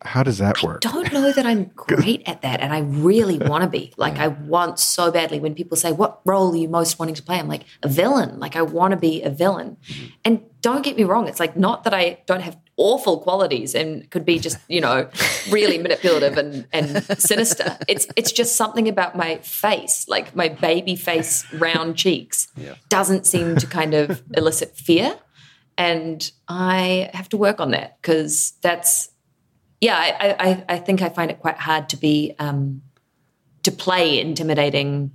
How 0.02 0.22
does 0.22 0.38
that 0.38 0.62
work? 0.62 0.84
I 0.84 0.90
don't 0.90 1.12
know 1.12 1.32
that 1.32 1.46
I'm 1.46 1.64
great 1.74 2.22
at 2.26 2.42
that, 2.42 2.60
and 2.60 2.72
I 2.72 2.80
really 2.80 3.38
want 3.38 3.64
to 3.64 3.70
be. 3.70 3.92
Like, 3.96 4.18
I 4.18 4.28
want 4.28 4.78
so 4.78 5.10
badly 5.10 5.40
when 5.40 5.54
people 5.54 5.76
say, 5.76 5.92
"What 5.92 6.20
role 6.24 6.52
are 6.52 6.56
you 6.56 6.68
most 6.68 6.98
wanting 6.98 7.14
to 7.16 7.22
play?" 7.22 7.38
I'm 7.38 7.48
like, 7.48 7.64
a 7.82 7.88
villain. 7.88 8.38
Like, 8.38 8.56
I 8.56 8.62
want 8.62 8.92
to 8.92 8.96
be 8.96 9.22
a 9.22 9.30
villain. 9.30 9.76
Mm-hmm. 9.88 10.06
And 10.24 10.42
don't 10.60 10.82
get 10.82 10.96
me 10.96 11.04
wrong, 11.04 11.28
it's 11.28 11.40
like 11.40 11.56
not 11.56 11.84
that 11.84 11.94
I 11.94 12.18
don't 12.26 12.40
have 12.40 12.58
awful 12.76 13.20
qualities 13.20 13.74
and 13.74 14.10
could 14.10 14.24
be 14.24 14.38
just 14.38 14.58
you 14.68 14.80
know 14.80 15.08
really 15.50 15.78
manipulative 15.78 16.36
and 16.36 16.66
and 16.72 17.04
sinister. 17.18 17.78
It's 17.88 18.06
it's 18.16 18.32
just 18.32 18.56
something 18.56 18.88
about 18.88 19.16
my 19.16 19.36
face, 19.38 20.06
like 20.08 20.34
my 20.34 20.48
baby 20.48 20.96
face, 20.96 21.44
round 21.54 21.96
cheeks, 21.96 22.48
doesn't 22.88 23.26
seem 23.26 23.56
to 23.56 23.66
kind 23.66 23.94
of 23.94 24.22
elicit 24.34 24.76
fear. 24.76 25.16
And 25.78 26.30
I 26.48 27.10
have 27.12 27.28
to 27.30 27.36
work 27.36 27.60
on 27.60 27.70
that 27.72 28.00
because 28.00 28.52
that's 28.62 29.10
yeah, 29.80 29.96
I, 29.96 30.36
I, 30.38 30.64
I 30.74 30.78
think 30.78 31.02
I 31.02 31.08
find 31.08 31.30
it 31.30 31.38
quite 31.40 31.56
hard 31.58 31.88
to 31.90 31.96
be 31.96 32.34
um, 32.38 32.82
to 33.64 33.72
play 33.72 34.20
intimidating 34.20 35.10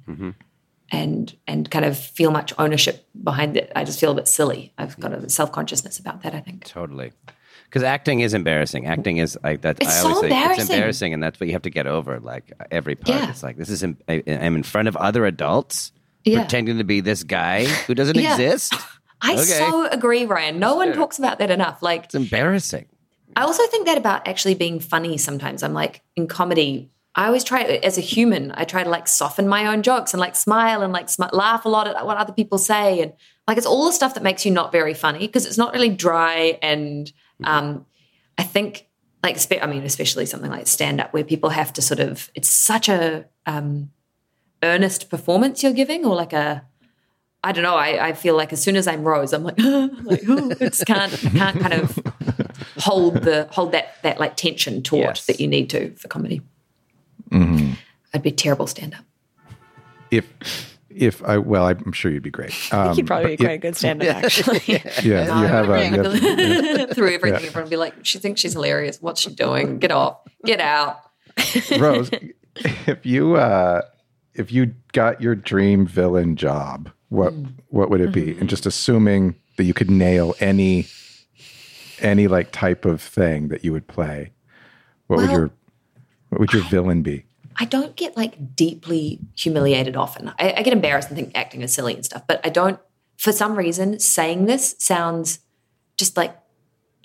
and 0.92 1.36
and 1.48 1.72
kind 1.72 1.86
of 1.86 1.98
feel 1.98 2.32
much 2.32 2.54
ownership 2.58 3.08
behind 3.24 3.58
it. 3.58 3.72
I 3.76 3.84
just 3.84 4.00
feel 4.00 4.12
a 4.12 4.16
bit 4.16 4.28
silly. 4.28 4.74
I've 4.78 5.00
got 5.00 5.14
a 5.14 5.30
self 5.30 5.52
consciousness 5.52 6.00
about 6.00 6.24
that. 6.24 6.36
I 6.36 6.42
think. 6.42 6.66
Totally. 6.66 7.12
Because 7.66 7.84
acting 7.84 8.20
is 8.20 8.34
embarrassing. 8.34 8.86
Acting 8.86 9.18
is 9.18 9.38
like 9.44 9.62
that. 9.62 9.78
It's 9.80 9.88
I 9.90 10.02
so 10.02 10.08
always 10.14 10.30
say 10.32 10.44
it's 10.52 10.62
embarrassing. 10.70 11.14
and 11.14 11.24
that's 11.24 11.40
what 11.40 11.48
you 11.48 11.54
have 11.54 11.62
to 11.62 11.70
get 11.70 11.88
over. 11.88 12.20
Like 12.20 12.52
every 12.70 12.96
part, 12.96 13.18
Yeah. 13.22 13.30
it's 13.30 13.44
like 13.44 13.56
this 13.56 13.70
is. 13.70 13.82
em- 13.84 13.98
I, 14.10 14.22
I'm 14.28 14.56
in 14.58 14.64
front 14.64 14.90
of 14.90 14.98
other 14.98 15.26
adults, 15.26 15.94
Yeah. 16.26 16.42
pretending 16.42 16.78
to 16.80 16.84
be 16.84 17.00
this 17.00 17.24
guy 17.24 17.64
who 17.66 17.96
doesn't 17.96 18.18
Yeah. 18.18 18.34
exist. 18.34 18.74
I 19.22 19.34
Okay. 19.36 19.44
so 19.44 19.86
agree, 19.88 20.26
Ryan. 20.26 20.60
No 20.60 20.76
one 20.76 20.92
talks 20.94 21.18
about 21.20 21.40
that 21.40 21.50
enough. 21.50 21.82
Like 21.82 22.06
It's 22.06 22.16
embarrassing. 22.16 22.88
I 23.42 23.44
also 23.44 23.66
think 23.66 23.88
that 23.88 23.98
about 23.98 24.28
actually 24.28 24.54
being 24.54 24.80
funny 24.80 25.18
sometimes. 25.18 25.64
I'm 25.64 25.74
like 25.74 26.04
in 26.16 26.28
comedy, 26.28 26.92
I 27.16 27.26
always 27.26 27.44
try 27.44 27.64
as 27.64 27.98
a 27.98 28.02
human, 28.02 28.52
I 28.54 28.66
try 28.66 28.84
to 28.84 28.90
like 28.90 29.08
soften 29.08 29.48
my 29.48 29.66
own 29.66 29.82
jokes 29.82 30.14
and 30.14 30.22
like 30.22 30.36
smile 30.36 30.84
and 30.84 30.94
like 30.94 31.10
sm- 31.10 31.24
laugh 31.34 31.66
a 31.66 31.70
lot 31.70 31.88
at 31.88 32.06
what 32.06 32.18
other 32.18 32.34
people 32.34 32.60
say. 32.60 33.02
And 33.02 33.14
like 33.48 33.58
it's 33.58 33.66
all 33.66 33.88
the 33.88 33.94
stuff 33.94 34.14
that 34.14 34.22
makes 34.22 34.46
you 34.46 34.52
not 34.52 34.72
very 34.72 34.94
funny 34.94 35.26
because 35.26 35.48
it's 35.48 35.58
not 35.58 35.74
really 35.74 35.90
dry. 35.90 36.60
And 36.62 37.12
um, 37.44 37.88
I 38.38 38.44
think 38.44 38.88
like, 39.24 39.40
spe- 39.40 39.64
I 39.64 39.66
mean, 39.66 39.82
especially 39.86 40.28
something 40.28 40.52
like 40.52 40.68
stand 40.68 41.02
up 41.02 41.12
where 41.12 41.24
people 41.24 41.50
have 41.50 41.74
to 41.74 41.82
sort 41.82 42.00
of, 42.00 42.30
it's 42.36 42.48
such 42.48 42.90
a 42.90 43.26
um, 43.48 43.90
earnest 44.62 45.10
performance 45.10 45.64
you're 45.64 45.74
giving 45.74 46.06
or 46.06 46.16
like 46.16 46.34
a, 46.34 46.64
I 47.44 47.54
don't 47.54 47.64
know. 47.64 47.76
I, 47.76 48.10
I 48.10 48.14
feel 48.14 48.38
like 48.38 48.54
as 48.54 48.62
soon 48.62 48.76
as 48.76 48.88
I'm 48.88 49.04
Rose, 49.04 49.34
I'm 49.34 49.44
like, 49.44 49.58
like 49.58 50.22
oh, 50.28 50.52
I 50.52 50.54
just 50.54 50.86
can't 50.86 51.12
can't 51.12 51.60
kind 51.60 51.74
of 51.74 52.00
hold 52.82 53.16
the 53.24 53.48
hold 53.52 53.72
that 53.72 53.96
that 54.04 54.20
like 54.20 54.36
tension 54.36 54.82
taut 54.84 55.00
Yes. 55.00 55.26
that 55.28 55.40
you 55.40 55.48
need 55.48 55.70
to 55.72 55.92
for 55.96 56.08
comedy. 56.08 56.42
I'd 58.14 58.22
be 58.24 58.30
a 58.30 58.34
terrible 58.34 58.68
stand 58.68 58.94
up. 58.94 59.06
If 60.10 60.78
if 60.90 61.24
I 61.24 61.38
well, 61.38 61.68
I'm 61.70 61.94
sure 61.94 62.12
you'd 62.12 62.24
be 62.24 62.30
great. 62.30 62.54
Um, 62.74 62.98
You'd 62.98 63.08
probably 63.08 63.38
be 63.38 63.44
quite 63.46 63.54
a 63.54 63.58
good 63.58 63.78
stand-up, 63.78 64.16
actually. 64.24 64.62
Yeah, 65.02 65.40
you 65.42 65.48
have 65.48 65.70
a. 65.70 65.86
You 65.86 66.78
have, 66.78 66.92
Through 66.92 67.14
everything, 67.14 67.46
everyone 67.46 67.70
be 67.70 67.78
like, 67.78 67.94
"She 68.06 68.20
thinks 68.20 68.42
she's 68.42 68.54
hilarious. 68.54 69.02
What's 69.02 69.22
she 69.22 69.30
doing? 69.34 69.80
Get 69.80 69.92
off, 69.92 70.18
get 70.46 70.60
out." 70.60 71.00
Rose, 71.80 72.10
if 72.56 73.06
you 73.06 73.36
uh, 73.36 73.82
if 74.34 74.52
you 74.52 74.74
got 74.92 75.22
your 75.22 75.36
dream 75.36 75.86
villain 75.88 76.36
job, 76.36 76.90
what 77.08 77.34
Mm. 77.34 77.54
what 77.70 77.90
would 77.90 78.02
it 78.02 78.12
Mm-hmm. 78.12 78.26
be? 78.34 78.38
And 78.40 78.50
just 78.50 78.66
assuming 78.66 79.36
that 79.56 79.64
you 79.64 79.74
could 79.74 79.90
nail 79.90 80.36
any 80.42 80.88
any 82.04 82.28
like 82.28 82.52
type 82.52 82.86
of 82.86 83.02
thing 83.02 83.50
that 83.50 83.64
you 83.64 83.72
would 83.72 83.88
play, 83.88 84.32
what 85.08 85.18
would 85.20 85.32
your 85.32 85.52
what 86.30 86.40
would 86.40 86.54
your 86.54 86.64
villain 86.64 87.02
be? 87.02 87.26
I 87.58 87.66
don't 87.66 87.96
get 87.96 88.16
like 88.16 88.56
deeply 88.56 89.20
humiliated 89.36 89.96
often. 89.96 90.30
I, 90.40 90.54
I 90.58 90.62
get 90.64 90.74
embarrassed 90.74 91.10
and 91.10 91.18
think 91.18 91.32
acting 91.36 91.62
is 91.62 91.74
silly 91.74 91.94
and 91.94 92.06
stuff, 92.06 92.24
but 92.28 92.40
I 92.46 92.50
don't. 92.50 92.80
For 93.18 93.32
some 93.32 93.56
reason, 93.56 94.00
saying 94.00 94.46
this 94.46 94.76
sounds 94.80 95.40
just 95.98 96.18
like 96.18 96.36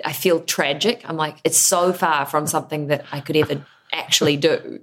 I 0.04 0.12
feel 0.12 0.40
tragic. 0.40 1.02
I'm 1.09 1.16
like, 1.16 1.38
it's 1.44 1.59
so 1.59 1.92
far 1.92 2.26
from 2.26 2.46
something 2.46 2.88
that 2.88 3.04
I 3.12 3.20
could 3.20 3.37
ever 3.37 3.64
actually 3.92 4.37
do. 4.37 4.80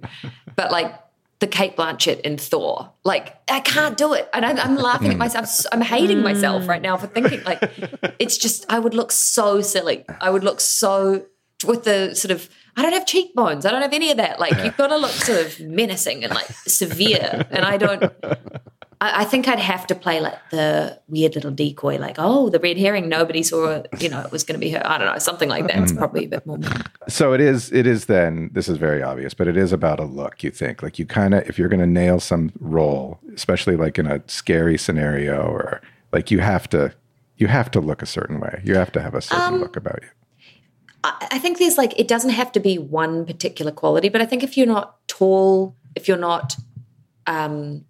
But 0.56 0.70
like, 0.70 0.94
the 1.40 1.46
Cate 1.46 1.76
Blanchett 1.76 2.20
in 2.20 2.38
Thor. 2.38 2.92
Like 3.04 3.36
I 3.50 3.60
can't 3.60 3.96
do 3.96 4.12
it, 4.14 4.28
and 4.32 4.44
I'm, 4.44 4.58
I'm 4.58 4.76
laughing 4.76 5.08
at 5.08 5.14
hmm. 5.14 5.18
myself. 5.18 5.66
I'm 5.72 5.80
hating 5.80 6.18
hmm. 6.18 6.24
myself 6.24 6.68
right 6.68 6.82
now 6.82 6.96
for 6.96 7.06
thinking 7.06 7.42
like 7.44 7.60
it's 8.18 8.38
just 8.38 8.64
I 8.68 8.78
would 8.78 8.94
look 8.94 9.12
so 9.12 9.60
silly. 9.60 10.04
I 10.20 10.30
would 10.30 10.44
look 10.44 10.60
so 10.60 11.26
with 11.66 11.84
the 11.84 12.14
sort 12.14 12.32
of 12.32 12.48
I 12.76 12.82
don't 12.82 12.92
have 12.92 13.06
cheekbones. 13.06 13.64
I 13.64 13.70
don't 13.70 13.82
have 13.82 13.92
any 13.92 14.10
of 14.10 14.16
that. 14.16 14.40
Like 14.40 14.56
you've 14.64 14.76
got 14.76 14.88
to 14.88 14.96
look 14.96 15.10
sort 15.10 15.46
of 15.46 15.60
menacing 15.60 16.24
and 16.24 16.34
like 16.34 16.46
severe, 16.46 17.46
and 17.50 17.64
I 17.64 17.76
don't. 17.76 18.12
I, 19.00 19.22
I 19.22 19.24
think 19.24 19.48
I'd 19.48 19.58
have 19.58 19.86
to 19.88 19.94
play 19.94 20.20
like 20.20 20.38
the 20.50 21.00
weird 21.08 21.34
little 21.34 21.50
decoy, 21.50 21.98
like 21.98 22.16
oh 22.18 22.50
the 22.50 22.58
red 22.58 22.76
herring. 22.76 23.08
Nobody 23.08 23.42
saw, 23.42 23.82
you 23.98 24.08
know, 24.08 24.20
it 24.20 24.32
was 24.32 24.44
going 24.44 24.58
to 24.58 24.64
be 24.64 24.70
her. 24.70 24.82
I 24.84 24.98
don't 24.98 25.12
know, 25.12 25.18
something 25.18 25.48
like 25.48 25.66
that. 25.66 25.82
It's 25.82 25.92
probably 25.92 26.26
a 26.26 26.28
bit 26.28 26.46
more. 26.46 26.58
So 27.08 27.32
it 27.32 27.40
is. 27.40 27.72
It 27.72 27.86
is. 27.86 28.06
Then 28.06 28.50
this 28.52 28.68
is 28.68 28.78
very 28.78 29.02
obvious, 29.02 29.34
but 29.34 29.48
it 29.48 29.56
is 29.56 29.72
about 29.72 30.00
a 30.00 30.04
look. 30.04 30.42
You 30.42 30.50
think 30.50 30.82
like 30.82 30.98
you 30.98 31.06
kind 31.06 31.34
of 31.34 31.48
if 31.48 31.58
you're 31.58 31.68
going 31.68 31.80
to 31.80 31.86
nail 31.86 32.20
some 32.20 32.52
role, 32.58 33.18
especially 33.34 33.76
like 33.76 33.98
in 33.98 34.06
a 34.06 34.22
scary 34.26 34.78
scenario, 34.78 35.42
or 35.42 35.80
like 36.12 36.30
you 36.30 36.40
have 36.40 36.68
to 36.70 36.94
you 37.36 37.46
have 37.48 37.70
to 37.72 37.80
look 37.80 38.02
a 38.02 38.06
certain 38.06 38.40
way. 38.40 38.62
You 38.64 38.76
have 38.76 38.92
to 38.92 39.00
have 39.00 39.14
a 39.14 39.20
certain 39.20 39.58
look 39.58 39.76
about 39.76 40.00
you. 40.02 40.08
I 41.02 41.28
I 41.32 41.38
think 41.38 41.58
there's 41.58 41.78
like 41.78 41.98
it 41.98 42.08
doesn't 42.08 42.30
have 42.30 42.52
to 42.52 42.60
be 42.60 42.78
one 42.78 43.26
particular 43.26 43.72
quality, 43.72 44.08
but 44.08 44.20
I 44.20 44.26
think 44.26 44.42
if 44.42 44.56
you're 44.56 44.66
not 44.66 45.06
tall, 45.08 45.76
if 45.94 46.08
you're 46.08 46.16
not 46.16 46.56
um, 47.26 47.84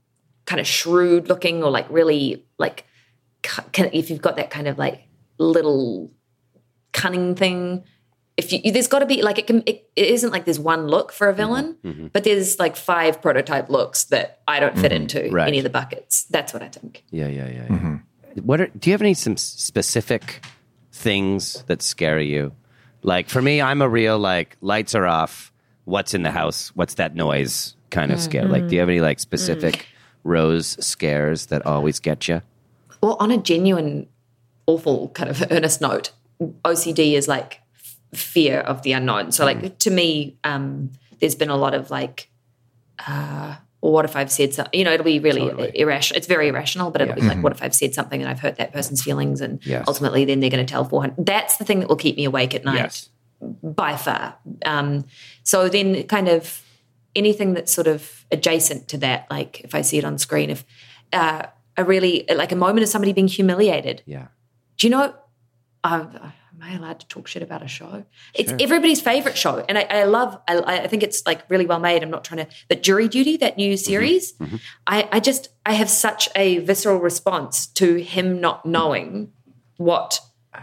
kind 0.47 0.61
of 0.61 0.67
shrewd 0.67 1.29
looking, 1.29 1.63
or 1.63 1.71
like 1.71 1.87
really 1.91 2.45
like 2.59 2.85
can, 3.43 3.91
if 3.93 4.11
you've 4.11 4.23
got 4.23 4.37
that 4.37 4.51
kind 4.51 4.69
of 4.69 4.79
like 4.79 5.03
little 5.39 6.11
cunning 6.93 7.35
thing, 7.35 7.85
if 8.37 8.53
you 8.53 8.73
there's 8.73 8.89
got 8.89 9.01
to 9.01 9.07
be 9.07 9.23
like 9.23 9.39
it 9.39 9.47
can 9.47 9.63
it, 9.67 9.89
it 9.95 10.07
isn't 10.09 10.31
like 10.31 10.45
there's 10.45 10.59
one 10.59 10.87
look 10.89 11.13
for 11.13 11.29
a 11.29 11.31
mm-hmm. 11.31 11.37
villain, 11.37 11.77
mm-hmm. 11.85 12.07
but 12.09 12.25
there's 12.25 12.59
like 12.59 12.77
five 12.77 13.23
prototype 13.23 13.69
looks 13.69 14.05
that 14.05 14.41
I 14.49 14.61
don't 14.61 14.77
fit 14.77 14.93
mm-hmm. 14.93 15.03
into 15.03 15.31
Right. 15.31 15.49
any 15.49 15.59
of 15.59 15.65
the 15.65 15.71
buckets. 15.71 16.25
That's 16.25 16.53
what 16.53 16.63
I 16.63 16.69
think. 16.69 17.05
Yeah, 17.11 17.29
yeah, 17.29 17.49
yeah. 17.49 17.67
yeah. 17.71 17.99
What 18.43 18.61
are, 18.61 18.67
do 18.67 18.91
you 18.91 18.95
have 18.95 19.03
any 19.03 19.15
some 19.15 19.37
specific 19.37 20.45
things 20.93 21.63
that 21.69 21.83
scare 21.83 22.21
you? 22.21 22.53
Like 23.03 23.29
for 23.29 23.41
me, 23.41 23.61
I'm 23.61 23.83
a 23.83 23.89
real 23.89 24.19
like 24.19 24.57
lights 24.61 24.95
are 24.95 25.07
off. 25.07 25.53
What's 25.85 26.15
in 26.15 26.23
the 26.23 26.31
house? 26.31 26.75
What's 26.75 26.95
that 26.95 27.15
noise? 27.15 27.77
Kind 27.91 28.11
of 28.11 28.21
scare. 28.21 28.47
Like, 28.47 28.67
do 28.67 28.75
you 28.75 28.81
have 28.81 28.89
any 28.89 29.01
like 29.01 29.21
specific 29.21 29.75
mm. 29.75 29.85
Rose 30.25 30.77
scares 30.85 31.47
that 31.47 31.65
always 31.67 32.01
get 32.01 32.27
you? 32.29 32.43
Well, 33.03 33.17
on 33.21 33.31
a 33.31 33.37
genuine, 33.39 34.09
awful 34.67 35.11
kind 35.11 35.31
of 35.31 35.45
earnest 35.51 35.81
note, 35.81 36.11
OCD 36.65 37.13
is 37.13 37.29
like 37.29 37.61
fear 38.15 38.61
of 38.61 38.83
the 38.83 38.93
unknown. 38.93 39.31
So, 39.33 39.45
like 39.45 39.79
to 39.81 39.91
me, 39.91 40.37
um, 40.45 40.91
there's 41.21 41.35
been 41.35 41.51
a 41.51 41.57
lot 41.57 41.75
of 41.75 41.91
like, 41.91 42.29
uh, 43.07 43.57
well, 43.81 43.93
what 43.93 44.05
if 44.07 44.17
I've 44.17 44.33
said 44.33 44.55
something? 44.55 44.79
You 44.79 44.85
know, 44.85 44.93
it'll 44.93 45.05
be 45.05 45.19
really 45.19 45.71
irrational. 45.79 46.17
It's 46.17 46.27
very 46.27 46.49
irrational, 46.49 46.91
but 46.91 47.03
it'll 47.03 47.15
be 47.15 47.21
like, 47.21 47.43
what 47.43 47.53
if 47.53 47.63
I've 47.63 47.75
said 47.75 47.93
something 47.93 48.21
and 48.21 48.31
I've 48.31 48.41
hurt 48.41 48.57
that 48.57 48.73
person's 48.73 49.03
feelings, 49.03 49.41
and 49.43 49.61
Yes. 49.67 49.85
ultimately, 49.87 50.25
then 50.25 50.41
they're 50.41 50.49
going 50.51 50.65
to 50.65 50.71
tell 50.71 50.85
400. 50.85 51.27
That's 51.27 51.59
the 51.59 51.65
thing 51.67 51.81
that 51.81 51.89
will 51.91 51.97
keep 51.97 52.17
me 52.17 52.25
awake 52.25 52.55
at 52.55 52.65
night 52.65 52.77
Yes. 52.77 53.09
by 53.63 53.97
far. 53.97 54.37
Um, 54.65 55.05
so 55.43 55.69
then, 55.69 56.05
kind 56.05 56.29
of 56.29 56.63
anything 57.15 57.55
that's 57.55 57.73
sort 57.73 57.87
of 57.87 58.25
adjacent 58.31 58.89
to 58.89 58.99
that, 58.99 59.27
like 59.31 59.61
if 59.61 59.75
I 59.75 59.83
see 59.83 59.99
it 59.99 60.05
on 60.05 60.19
screen, 60.19 60.51
if 60.51 60.65
uh, 61.13 61.47
a 61.77 61.85
really 61.85 62.25
like 62.35 62.53
a 62.53 62.57
moment 62.57 62.83
of 62.83 62.89
somebody 62.89 63.13
being 63.13 63.29
humiliated. 63.29 64.03
Yeah. 64.07 64.29
Do 64.79 64.87
you 64.87 64.91
know? 64.91 65.15
Uh, 65.83 66.07
am 66.15 66.63
I 66.63 66.75
allowed 66.75 67.01
to 67.01 67.09
talk 67.09 67.27
shit 67.29 67.43
about 67.43 67.63
a 67.63 67.69
show? 67.69 68.05
It's 68.33 68.53
everybody's 68.61 69.01
favorite 69.01 69.37
show, 69.37 69.65
and 69.69 69.79
I, 69.79 69.83
I 69.83 70.05
love. 70.05 70.41
I, 70.49 70.59
I 70.59 70.87
think 70.87 71.03
it's 71.03 71.25
like 71.27 71.49
really 71.49 71.67
well 71.67 71.81
made. 71.81 72.03
I'm 72.03 72.11
not 72.11 72.25
trying 72.25 72.47
to, 72.47 72.53
but 72.69 72.83
Jury 72.83 73.09
Duty, 73.09 73.37
that 73.39 73.57
new 73.57 73.77
series, 73.77 74.35
I, 74.87 75.09
I 75.13 75.21
just 75.21 75.49
I 75.67 75.73
have 75.75 75.91
such 75.91 76.29
a 76.35 76.59
visceral 76.59 76.99
response 76.99 77.67
to 77.69 77.97
him 77.97 78.41
not 78.41 78.65
knowing 78.65 79.33
what 79.77 80.21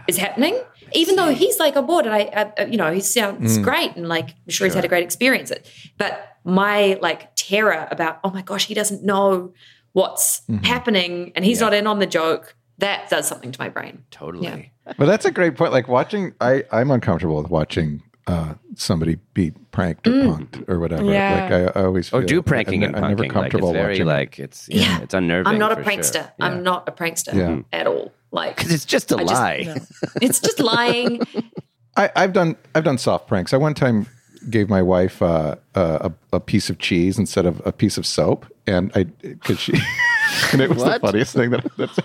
is 0.08 0.16
happening. 0.16 0.58
Even 0.94 1.16
though 1.16 1.32
he's 1.32 1.58
like 1.58 1.76
on 1.76 1.86
board, 1.86 2.06
and 2.06 2.14
I, 2.14 2.52
I 2.56 2.64
you 2.64 2.76
know, 2.76 2.92
he 2.92 3.00
sounds 3.00 3.58
mm. 3.58 3.62
great, 3.62 3.96
and 3.96 4.08
like 4.08 4.30
I'm 4.30 4.50
sure, 4.50 4.66
he's 4.66 4.74
had 4.74 4.84
a 4.84 4.88
great 4.88 5.04
experience. 5.04 5.52
But 5.98 6.36
my 6.44 6.98
like 7.00 7.34
terror 7.36 7.88
about, 7.90 8.20
oh 8.24 8.30
my 8.30 8.42
gosh, 8.42 8.66
he 8.66 8.74
doesn't 8.74 9.04
know 9.04 9.52
what's 9.92 10.40
mm-hmm. 10.42 10.64
happening, 10.64 11.32
and 11.34 11.44
he's 11.44 11.60
not 11.60 11.74
in 11.74 11.86
on 11.86 11.98
the 11.98 12.06
joke. 12.06 12.54
That 12.78 13.08
does 13.10 13.28
something 13.28 13.52
to 13.52 13.60
my 13.60 13.68
brain. 13.68 14.04
Totally. 14.10 14.72
Yeah. 14.86 14.92
But 14.98 15.06
that's 15.06 15.24
a 15.24 15.30
great 15.30 15.56
point. 15.56 15.72
Like 15.72 15.88
watching, 15.88 16.34
I 16.40 16.64
I'm 16.72 16.90
uncomfortable 16.90 17.36
with 17.36 17.50
watching 17.50 18.02
uh, 18.26 18.54
somebody 18.76 19.16
be 19.34 19.52
pranked 19.70 20.06
or 20.06 20.10
mm. 20.10 20.26
punked 20.26 20.68
or 20.68 20.78
whatever. 20.78 21.04
Yeah. 21.04 21.42
Like 21.42 21.76
I, 21.76 21.80
I 21.80 21.84
always 21.84 22.12
Oh, 22.12 22.22
do 22.22 22.42
pranking 22.42 22.84
I'm, 22.84 22.94
and 22.94 23.04
I'm 23.04 23.10
never 23.10 23.24
punking. 23.24 23.26
Like, 23.26 23.32
comfortable 23.32 23.68
it's 23.70 23.76
very 23.76 23.92
watching. 23.94 24.06
like 24.06 24.38
it's 24.38 24.68
yeah, 24.68 24.80
Yeah. 24.80 25.00
it's 25.02 25.14
unnerving. 25.14 25.52
I'm 25.52 25.58
not 25.58 25.72
a 25.72 25.82
prankster. 25.82 26.12
sure. 26.12 26.32
I'm 26.40 26.62
not 26.62 26.88
a 26.88 26.92
prankster 26.92 27.34
Yeah. 27.34 27.48
Mm. 27.48 27.64
at 27.72 27.86
all. 27.86 28.12
Like 28.32 28.56
'Cause 28.56 28.72
it's 28.72 28.84
just 28.86 29.12
a 29.12 29.16
I 29.16 29.20
just- 29.24 29.32
lie. 29.34 29.62
no. 29.66 29.76
It's 30.20 30.40
just 30.40 30.58
lying. 30.58 31.20
I, 31.96 32.10
I've 32.16 32.32
done 32.32 32.56
I've 32.74 32.84
done 32.84 32.96
soft 32.98 33.28
pranks. 33.28 33.52
I 33.52 33.58
one 33.58 33.74
time 33.74 34.06
gave 34.50 34.68
my 34.68 34.80
wife 34.82 35.20
uh, 35.22 35.54
a, 35.74 36.10
a 36.32 36.40
piece 36.40 36.68
of 36.70 36.78
cheese 36.78 37.18
instead 37.18 37.44
of 37.46 37.60
a 37.66 37.70
piece 37.72 37.98
of 37.98 38.06
soap, 38.06 38.46
and 38.66 38.90
I 38.96 39.04
because 39.04 39.60
she 39.60 39.72
and 40.52 40.62
it 40.62 40.70
was 40.70 40.82
the 40.82 40.98
funniest 41.00 41.34
thing 41.34 41.50
that 41.50 41.64
that's, 41.76 41.98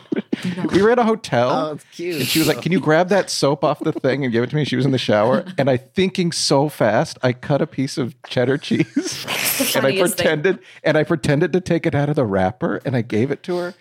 we 0.73 0.81
were 0.81 0.91
at 0.91 0.99
a 0.99 1.03
hotel. 1.05 1.49
Oh, 1.49 1.71
it's 1.75 1.85
cute. 1.93 2.17
And 2.17 2.25
she 2.27 2.39
was 2.39 2.49
like, 2.49 2.61
"Can 2.61 2.73
you 2.73 2.81
grab 2.81 3.07
that 3.09 3.29
soap 3.29 3.63
off 3.63 3.79
the 3.79 3.93
thing 3.93 4.25
and 4.25 4.33
give 4.33 4.43
it 4.43 4.49
to 4.49 4.55
me?" 4.57 4.65
She 4.65 4.75
was 4.75 4.85
in 4.85 4.91
the 4.91 4.97
shower, 4.97 5.45
and 5.57 5.69
I 5.69 5.77
thinking 5.77 6.33
so 6.33 6.67
fast, 6.67 7.17
I 7.23 7.31
cut 7.31 7.61
a 7.61 7.67
piece 7.67 7.97
of 7.97 8.13
cheddar 8.23 8.57
cheese, 8.57 8.85
and 9.73 9.85
I 9.85 9.91
funniest 9.95 10.17
thing. 10.17 10.25
pretended 10.25 10.59
and 10.83 10.97
I 10.97 11.03
pretended 11.05 11.53
to 11.53 11.61
take 11.61 11.85
it 11.85 11.95
out 11.95 12.09
of 12.09 12.17
the 12.17 12.25
wrapper, 12.25 12.81
and 12.85 12.95
I 12.97 13.01
gave 13.03 13.31
it 13.31 13.41
to 13.43 13.55
her, 13.55 13.73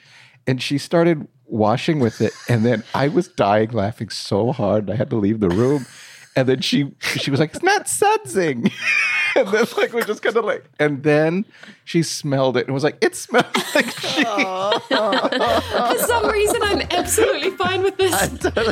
and 0.46 0.62
she 0.62 0.78
started 0.78 1.26
washing 1.48 2.00
with 2.00 2.20
it, 2.20 2.32
and 2.48 2.64
then 2.64 2.82
I 2.94 3.09
was 3.09 3.28
dying 3.28 3.70
laughing 3.70 4.09
so 4.09 4.52
hard, 4.52 4.90
I 4.90 4.96
had 4.96 5.11
to 5.11 5.16
leave 5.16 5.40
the 5.40 5.48
room. 5.48 5.87
And 6.35 6.46
then 6.46 6.61
she 6.61 6.92
she 7.00 7.30
was 7.30 7.40
like, 7.40 7.54
"It's 7.54 7.62
not 7.62 7.87
sudsing," 7.87 8.70
and 9.37 9.48
then 9.48 9.64
like 9.78 9.94
we 9.94 10.02
just 10.02 10.22
kind 10.22 10.37
of 10.37 10.44
like, 10.44 10.64
and 10.78 11.02
then 11.02 11.46
she 11.87 12.02
smelled 12.02 12.59
it 12.59 12.66
and 12.66 12.74
was 12.74 12.85
like, 12.85 12.98
"It 13.02 13.16
smells 13.16 13.46
like 13.74 13.87
cheese." 13.96 14.26
For 14.26 15.98
some 16.06 16.28
reason, 16.28 16.61
I'm 16.62 16.82
absolutely 16.90 17.52
fine 17.52 17.82
with 17.82 17.96
this. 17.96 18.12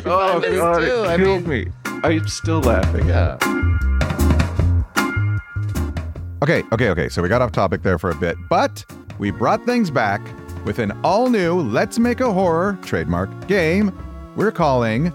Oh 0.04 0.40
this 0.40 0.58
god, 0.58 0.80
too. 0.80 0.86
it 0.86 1.06
I 1.06 1.16
killed 1.16 1.46
me. 1.46 1.68
I'm 1.86 2.28
still 2.28 2.60
laughing. 2.60 3.08
Yeah. 3.08 3.38
Okay, 6.42 6.62
okay, 6.72 6.90
okay. 6.90 7.08
So 7.08 7.22
we 7.22 7.30
got 7.30 7.40
off 7.40 7.52
topic 7.52 7.82
there 7.82 7.98
for 7.98 8.10
a 8.10 8.14
bit, 8.14 8.36
but 8.50 8.84
we 9.18 9.30
brought 9.30 9.64
things 9.64 9.90
back 9.90 10.20
with 10.64 10.78
an 10.78 10.92
all 11.04 11.28
new 11.28 11.60
Let's 11.60 11.98
Make 11.98 12.20
a 12.20 12.32
Horror 12.32 12.78
trademark 12.82 13.46
game 13.46 13.92
we're 14.36 14.52
calling 14.52 15.12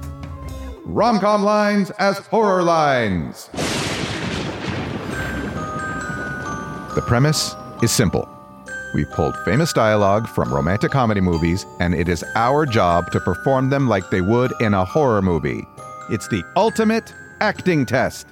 Romcom 0.86 1.44
Lines 1.44 1.92
as 1.92 2.18
Horror 2.28 2.64
Lines. 2.64 3.50
The 6.96 7.04
premise 7.06 7.56
is 7.84 7.92
simple. 7.92 8.28
We 8.96 9.06
pulled 9.06 9.36
famous 9.46 9.72
dialogue 9.72 10.28
from 10.28 10.52
romantic 10.54 10.92
comedy 10.92 11.22
movies, 11.22 11.66
and 11.80 11.94
it 11.94 12.10
is 12.10 12.24
our 12.36 12.66
job 12.66 13.12
to 13.12 13.20
perform 13.20 13.70
them 13.70 13.88
like 13.88 14.10
they 14.10 14.22
would 14.22 14.52
in 14.62 14.74
a 14.74 14.84
horror 14.84 15.22
movie. 15.22 15.68
It's 16.10 16.28
the 16.28 16.44
ultimate 16.56 17.14
acting 17.40 17.86
test. 17.86 18.26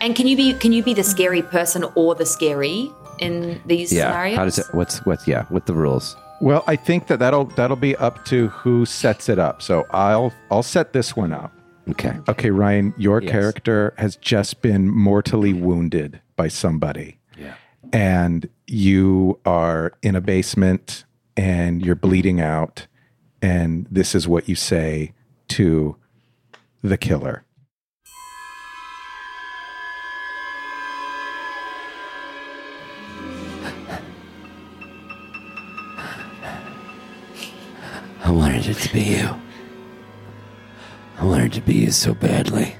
And 0.00 0.16
can 0.16 0.26
you 0.26 0.36
be 0.36 0.54
can 0.54 0.72
you 0.72 0.82
be 0.82 0.94
the 0.94 1.04
scary 1.04 1.42
person 1.42 1.84
or 1.94 2.14
the 2.16 2.26
scary 2.26 2.90
in 3.20 3.60
these 3.66 3.92
Yeah. 3.92 4.10
scenarios? 4.10 4.36
How 4.36 4.44
does 4.44 4.58
it? 4.58 4.66
What's 4.72 4.98
what's 5.06 5.28
yeah? 5.28 5.44
With 5.50 5.66
the 5.66 5.74
rules. 5.74 6.16
Well, 6.40 6.64
I 6.66 6.76
think 6.76 7.06
that 7.06 7.18
that'll 7.20 7.46
that'll 7.46 7.76
be 7.76 7.96
up 7.96 8.24
to 8.26 8.48
who 8.48 8.84
sets 8.84 9.28
it 9.28 9.38
up. 9.38 9.62
So 9.62 9.86
I'll 9.90 10.32
I'll 10.50 10.62
set 10.62 10.92
this 10.92 11.16
one 11.16 11.32
up. 11.32 11.52
Okay. 11.88 12.16
Okay, 12.28 12.50
Ryan, 12.50 12.94
your 12.96 13.20
Yes. 13.22 13.30
character 13.30 13.94
has 13.98 14.16
just 14.16 14.62
been 14.62 14.88
mortally 14.90 15.52
mm-hmm. 15.52 15.64
wounded 15.64 16.20
by 16.36 16.48
somebody. 16.48 17.18
Yeah. 17.36 17.54
And 17.92 18.48
you 18.66 19.38
are 19.44 19.92
in 20.02 20.16
a 20.16 20.20
basement 20.20 21.04
and 21.36 21.84
you're 21.84 21.94
bleeding 21.94 22.40
out 22.40 22.86
and 23.42 23.86
this 23.90 24.14
is 24.14 24.26
what 24.26 24.48
you 24.48 24.54
say 24.54 25.12
to 25.48 25.96
the 26.82 26.96
killer. 26.96 27.43
Wanted 38.34 38.66
it 38.66 38.76
to 38.78 38.92
be 38.92 39.00
you. 39.02 39.28
I 41.18 41.24
wanted 41.24 41.52
to 41.54 41.60
be 41.60 41.74
you 41.74 41.90
so 41.92 42.14
badly. 42.14 42.76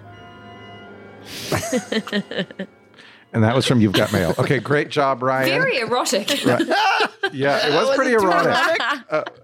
And 3.33 3.43
that 3.43 3.55
was 3.57 3.67
from 3.67 3.81
You've 3.81 3.93
Got 3.95 4.13
Mail. 4.13 4.33
Okay, 4.39 4.61
great 4.61 4.91
job, 4.91 5.21
Ryan. 5.23 5.49
Very 5.49 5.79
erotic. 5.81 6.45
yeah, 6.45 7.67
it 7.67 7.73
was 7.75 7.97
pretty 7.97 8.13
erotic. 8.13 8.57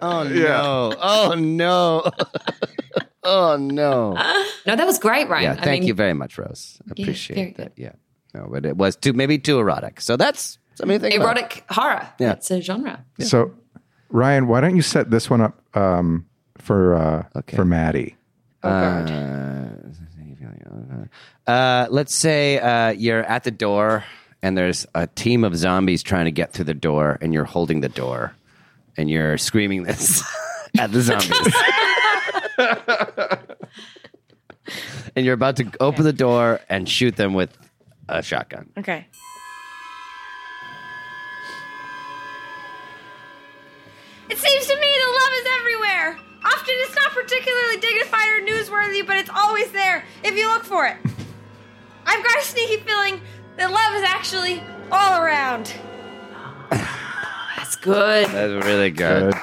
Oh 0.01 0.23
Yeah. 0.23 0.49
no! 0.49 0.94
Oh 1.01 1.35
no! 1.37 2.03
Oh, 2.05 2.11
oh 3.25 3.57
no! 3.57 4.12
No, 4.64 4.77
that 4.77 4.87
was 4.87 4.99
great, 5.01 5.29
Ryan. 5.29 5.42
Yeah, 5.57 5.61
I 5.61 5.64
thank 5.64 5.81
mean, 5.83 5.88
you 5.88 5.94
very 5.94 6.14
much, 6.14 6.38
Rose. 6.38 6.79
I 6.88 6.92
Yeah, 6.94 7.03
appreciate 7.03 7.35
very 7.35 7.55
that. 7.59 7.73
Yeah. 7.77 7.92
No, 8.33 8.46
but 8.49 8.64
it 8.64 8.77
was 8.77 8.94
too 8.94 9.12
maybe 9.12 9.38
too 9.38 9.59
erotic. 9.59 10.01
So 10.01 10.16
that's 10.16 10.59
Something 10.75 11.01
to 11.01 11.09
think 11.09 11.20
about. 11.20 11.37
Erotic 11.37 11.64
horror. 11.68 12.09
Yeah. 12.20 12.33
It's 12.35 12.51
a 12.53 12.61
genre. 12.61 13.05
So, 13.18 13.53
Ryan, 14.11 14.49
why 14.49 14.61
don't 14.61 14.77
you 14.77 14.83
set 14.83 15.11
this 15.11 15.31
one 15.31 15.40
up 15.40 15.77
um, 15.77 16.27
for 16.59 16.94
uh, 16.94 17.42
for 17.55 17.64
Maddie? 17.64 18.16
Oh 18.62 18.70
Uh, 21.46 21.87
let's 21.90 22.14
say 22.14 22.59
uh, 22.59 22.90
you're 22.90 23.25
at 23.25 23.44
the 23.44 23.51
door 23.51 24.05
and 24.42 24.57
there's 24.57 24.87
a 24.94 25.07
team 25.07 25.44
of 25.44 25.57
zombies 25.57 26.03
trying 26.03 26.27
to 26.27 26.31
get 26.31 26.53
through 26.53 26.64
the 26.64 26.75
door, 26.75 27.18
and 27.20 27.35
you're 27.35 27.44
holding 27.44 27.81
the 27.81 27.88
door 27.88 28.35
and 28.96 29.11
you're 29.11 29.38
screaming 29.38 29.85
this 29.85 30.23
at 30.79 30.92
the 30.92 31.01
zombies. 31.01 31.55
and 35.16 35.25
you're 35.25 35.35
about 35.35 35.57
to 35.57 35.70
open 35.81 36.05
the 36.05 36.12
door 36.12 36.61
and 36.68 36.88
shoot 36.88 37.16
them 37.16 37.35
with 37.35 37.57
a 38.09 38.23
shotgun. 38.23 38.70
Okay. 38.79 39.07
Particularly 47.22 47.76
dignified 47.78 48.28
or 48.30 48.46
newsworthy, 48.46 49.06
but 49.06 49.16
it's 49.16 49.30
always 49.35 49.70
there 49.72 50.04
if 50.24 50.37
you 50.37 50.46
look 50.48 50.64
for 50.64 50.87
it. 50.87 50.96
I've 52.06 52.24
got 52.24 52.38
a 52.38 52.44
sneaky 52.44 52.83
feeling 52.83 53.20
that 53.56 53.70
love 53.70 53.94
is 53.94 54.02
actually 54.02 54.62
all 54.90 55.22
around. 55.22 55.72
That's 56.70 57.76
good. 57.76 58.26
That's 58.28 58.64
really 58.66 58.90
good. 58.90 59.33
Good. 59.33 59.42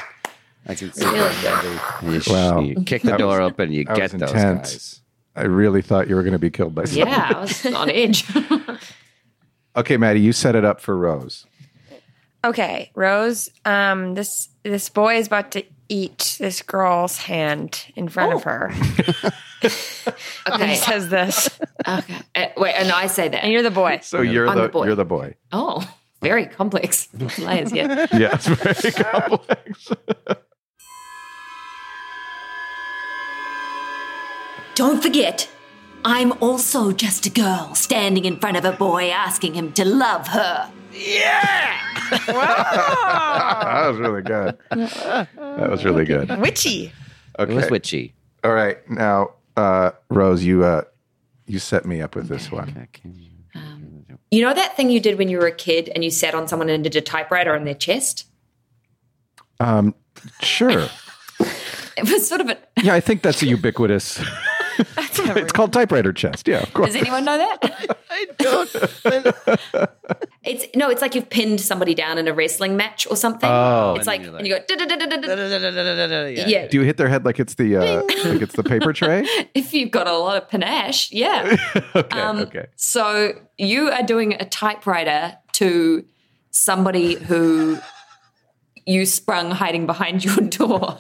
I 0.70 0.76
can 0.76 0.92
see 0.92 1.06
Really 1.06 1.18
that. 1.20 2.00
You, 2.04 2.20
sh- 2.20 2.28
Wow. 2.30 2.60
you 2.60 2.76
kick 2.84 3.02
the 3.04 3.16
door 3.18 3.40
was- 3.42 3.52
open, 3.52 3.72
you 3.72 3.86
that 3.86 3.96
get 3.96 4.12
those 4.12 4.22
intense. 4.32 4.72
guys. 4.74 5.02
I 5.36 5.44
really 5.44 5.82
thought 5.82 6.08
you 6.10 6.16
were 6.16 6.24
going 6.24 6.34
to 6.34 6.40
be 6.40 6.50
killed 6.50 6.74
by 6.76 6.86
someone. 6.86 7.08
Yeah, 7.10 7.32
I 7.36 7.40
was 7.42 7.66
on 7.68 7.90
edge. 7.92 8.26
Okay, 9.76 9.96
Maddie, 9.98 10.20
you 10.20 10.34
set 10.34 10.56
it 10.56 10.66
up 10.66 10.82
for 10.82 10.98
Rose. 10.98 11.46
Okay, 12.44 12.92
Rose. 12.96 13.50
Um, 13.64 14.16
this 14.16 14.50
this 14.64 14.90
boy 14.90 15.18
is 15.18 15.28
about 15.28 15.52
to 15.52 15.64
eat 15.90 16.38
this 16.40 16.62
girl's 16.62 17.18
hand 17.18 17.86
in 17.96 18.10
front 18.10 18.34
of 18.34 18.44
her. 18.44 18.72
And 20.46 20.62
he 20.62 20.62
okay. 20.64 20.76
says 20.76 21.10
this, 21.10 21.50
okay. 21.88 22.18
Uh, 22.36 22.46
wait, 22.58 22.74
and 22.76 22.92
I 22.92 23.08
say 23.08 23.28
that. 23.28 23.44
and 23.44 23.52
you're 23.52 23.64
the 23.64 23.72
boy. 23.72 24.00
So 24.04 24.22
you're 24.22 24.46
the, 24.54 24.64
the 24.64 24.70
boy. 24.70 24.86
you're 24.86 24.96
the 24.96 25.04
boy. 25.04 25.36
Oh, 25.52 25.84
very 26.22 26.46
complex 26.46 27.10
layers 27.40 27.72
here. 27.72 28.08
Yeah, 28.14 28.36
it's 28.36 28.48
very 28.48 28.92
complex. 29.04 29.90
Don't 34.76 35.02
forget, 35.02 35.50
I'm 36.06 36.34
also 36.34 36.92
just 36.92 37.26
a 37.26 37.32
girl 37.32 37.74
standing 37.74 38.26
in 38.26 38.40
front 38.40 38.58
of 38.58 38.66
a 38.66 38.74
boy 38.74 39.10
asking 39.10 39.56
him 39.56 39.74
to 39.74 39.84
love 39.84 40.28
her. 40.28 40.72
That 42.12 43.88
was 43.90 43.98
really 43.98 44.22
good. 44.22 44.58
That 44.70 45.70
was 45.70 45.86
really 45.86 46.06
good. 46.06 46.30
Witchy. 46.40 46.92
Okay. 47.40 47.52
It 47.52 47.56
was 47.56 47.70
witchy. 47.70 48.14
All 48.44 48.54
right, 48.54 48.78
now 48.90 49.32
uh, 49.56 49.92
Rose, 50.10 50.44
you 50.44 50.64
uh, 50.64 50.84
you 51.48 51.60
set 51.60 51.86
me 51.86 52.02
up 52.02 52.16
with 52.16 52.28
this 52.28 52.52
one. 52.52 52.88
You 54.32 54.42
know 54.42 54.54
that 54.54 54.76
thing 54.76 54.90
you 54.90 55.00
did 55.00 55.18
when 55.18 55.30
you 55.30 55.38
were 55.38 55.48
a 55.48 55.56
kid 55.56 55.90
and 55.94 56.04
you 56.04 56.12
sat 56.12 56.36
on 56.36 56.48
someone 56.48 56.70
and 56.70 56.84
did 56.84 56.96
a 56.96 57.02
typewriter 57.02 57.56
on 57.56 57.64
their 57.64 57.74
chest? 57.74 58.26
Um, 59.60 59.96
sure. 60.42 60.88
It 62.00 62.08
was 62.12 62.28
sort 62.28 62.42
of 62.42 62.50
a. 62.50 62.58
Yeah, 62.84 62.94
I 62.94 63.00
think 63.00 63.24
that's 63.24 63.42
a 63.42 63.48
ubiquitous. 63.48 64.24
it's 64.80 65.52
called 65.52 65.74
typewriter 65.74 66.14
chest. 66.14 66.48
Yeah, 66.48 66.60
of 66.60 66.74
course. 66.74 66.88
Does 66.94 67.02
anyone 67.02 67.26
know 67.26 67.38
that? 67.38 67.98
I 68.10 68.26
don't. 68.38 68.76
It's 70.44 70.66
no, 70.76 70.90
it's 70.90 71.02
like 71.02 71.14
you've 71.14 71.30
pinned 71.30 71.60
somebody 71.60 71.94
down 71.94 72.18
in 72.18 72.28
a 72.28 72.34
wrestling 72.34 72.78
match 72.78 73.06
or 73.10 73.18
something. 73.18 73.50
Oh. 73.50 73.96
it's 73.98 74.08
like, 74.08 74.24
and 74.24 74.48
you 74.48 74.54
go. 74.58 74.64
Yeah. 76.30 76.48
Yeah. 76.48 76.68
Do 76.68 76.78
you 76.78 76.84
hit 76.84 76.98
their 76.98 77.10
head 77.10 77.26
like 77.26 77.40
it's 77.40 77.56
the 77.56 77.76
uh, 77.76 78.02
like 78.30 78.42
it's 78.42 78.56
the 78.56 78.64
paper 78.64 78.94
tray? 78.94 79.26
If 79.54 79.74
you've 79.74 79.92
got 79.92 80.08
a 80.08 80.18
lot 80.18 80.42
of 80.42 80.50
panache, 80.50 81.12
yeah. 81.12 81.58
okay, 81.96 82.20
Um, 82.20 82.38
okay. 82.40 82.68
So 82.76 83.34
you 83.58 83.90
are 83.90 84.04
doing 84.04 84.34
a 84.34 84.46
typewriter 84.46 85.38
to 85.54 86.06
somebody 86.52 87.16
who 87.16 87.78
you 88.86 89.06
sprung 89.06 89.52
hiding 89.52 89.86
behind 89.86 90.24
your 90.24 90.38
door 90.38 90.98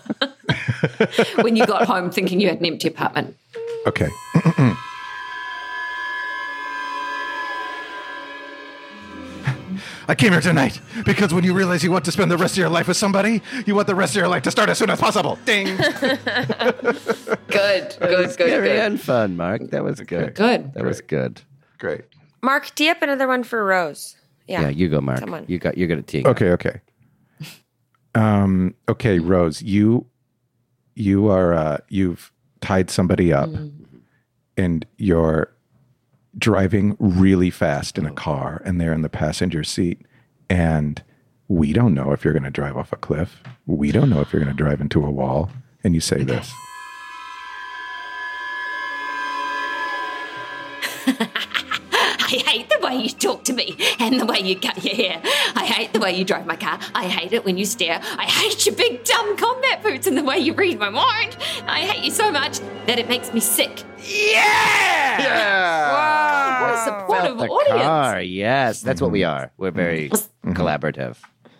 when 1.41 1.55
you 1.55 1.65
got 1.65 1.85
home 1.87 2.11
thinking 2.11 2.41
you 2.41 2.49
had 2.49 2.59
an 2.59 2.65
empty 2.65 2.89
apartment. 2.89 3.37
Okay. 3.85 4.09
I 10.09 10.15
came 10.15 10.31
here 10.31 10.39
tonight 10.41 10.79
because 11.05 11.33
when 11.33 11.43
you 11.43 11.53
realize 11.53 11.83
you 11.83 11.91
want 11.91 12.05
to 12.05 12.11
spend 12.13 12.31
the 12.31 12.37
rest 12.37 12.53
of 12.53 12.59
your 12.59 12.69
life 12.69 12.87
with 12.87 12.95
somebody, 12.95 13.41
you 13.65 13.75
want 13.75 13.87
the 13.87 13.95
rest 13.95 14.13
of 14.15 14.19
your 14.19 14.29
life 14.29 14.43
to 14.43 14.51
start 14.51 14.69
as 14.69 14.77
soon 14.77 14.89
as 14.89 14.99
possible. 14.99 15.37
Ding. 15.45 15.67
Good, 17.49 17.95
good, 17.99 17.99
good, 17.99 18.31
Scary 18.31 18.67
good. 18.69 18.79
and 18.79 19.01
fun, 19.01 19.35
Mark. 19.35 19.71
That 19.71 19.83
was 19.83 19.99
good. 20.01 20.35
Good. 20.35 20.73
That 20.73 20.83
was 20.85 21.01
good. 21.01 21.41
Great. 21.79 22.01
Mark, 22.41 22.73
do 22.75 22.83
you 22.83 22.89
have 22.93 23.01
another 23.01 23.27
one 23.27 23.43
for 23.43 23.65
Rose? 23.65 24.15
Yeah. 24.47 24.61
Yeah, 24.61 24.69
you 24.69 24.89
go, 24.89 25.01
Mark. 25.01 25.19
Someone. 25.19 25.45
You 25.47 25.57
got. 25.57 25.77
You're 25.77 25.87
good 25.87 25.99
at 25.99 26.07
teeing. 26.07 26.27
Okay, 26.27 26.49
okay. 26.51 26.81
Um, 28.15 28.75
okay, 28.89 29.19
Rose, 29.19 29.61
you 29.61 30.05
you 30.95 31.29
are 31.29 31.53
uh, 31.53 31.77
you've 31.89 32.31
tied 32.61 32.89
somebody 32.89 33.31
up, 33.33 33.49
mm-hmm. 33.49 33.97
and 34.57 34.85
you're 34.97 35.53
driving 36.37 36.95
really 36.99 37.49
fast 37.49 37.97
in 37.97 38.05
a 38.05 38.11
oh. 38.11 38.15
car, 38.15 38.61
and 38.65 38.79
they're 38.79 38.93
in 38.93 39.01
the 39.01 39.09
passenger 39.09 39.63
seat, 39.63 40.05
and 40.49 41.01
we 41.47 41.73
don't 41.73 41.93
know 41.93 42.11
if 42.11 42.23
you're 42.23 42.33
going 42.33 42.43
to 42.43 42.51
drive 42.51 42.77
off 42.77 42.91
a 42.91 42.97
cliff. 42.97 43.41
We 43.65 43.91
don't 43.91 44.09
know 44.09 44.21
if 44.21 44.33
you're 44.33 44.43
going 44.43 44.55
to 44.55 44.63
drive 44.63 44.81
into 44.81 45.05
a 45.05 45.11
wall. 45.11 45.49
And 45.83 45.93
you 45.95 46.01
say 46.01 46.23
this. 46.23 46.51
I 52.27 52.43
hate 52.45 52.69
the 52.69 52.85
way 52.85 52.97
you 52.97 53.09
talk 53.09 53.45
to 53.45 53.53
me 53.53 53.77
and 53.99 54.19
the 54.19 54.25
way 54.25 54.39
you 54.39 54.59
cut 54.59 54.83
your 54.83 54.93
hair. 54.93 55.21
I 55.55 55.65
hate 55.65 55.93
the 55.93 55.99
way 55.99 56.13
you 56.13 56.25
drive 56.25 56.45
my 56.45 56.57
car. 56.57 56.77
I 56.93 57.05
hate 57.05 57.31
it 57.31 57.45
when 57.45 57.57
you 57.57 57.63
stare. 57.63 58.01
I 58.17 58.25
hate 58.25 58.65
your 58.65 58.75
big 58.75 59.05
dumb 59.05 59.37
combat 59.37 59.81
boots 59.81 60.07
and 60.07 60.17
the 60.17 60.25
way 60.25 60.37
you 60.37 60.53
read 60.53 60.77
my 60.77 60.89
mind. 60.89 61.37
I 61.67 61.85
hate 61.85 62.03
you 62.03 62.11
so 62.11 62.29
much 62.29 62.59
that 62.85 62.99
it 62.99 63.07
makes 63.07 63.33
me 63.33 63.39
sick. 63.39 63.81
Yeah. 63.99 65.21
yeah! 65.21 65.91
Wow, 65.93 66.61
what 66.61 66.73
a 66.73 66.83
supportive 66.83 67.37
The 67.37 67.47
audience. 67.47 67.81
car. 67.81 68.21
Yes, 68.21 68.81
that's 68.81 69.01
what 69.01 69.11
we 69.11 69.21
mm-hmm. 69.21 69.43
are. 69.43 69.51
We're 69.55 69.71
very 69.71 70.09
mm-hmm. 70.09 70.49
Mm-hmm. 70.49 70.61
collaborative. 70.61 71.15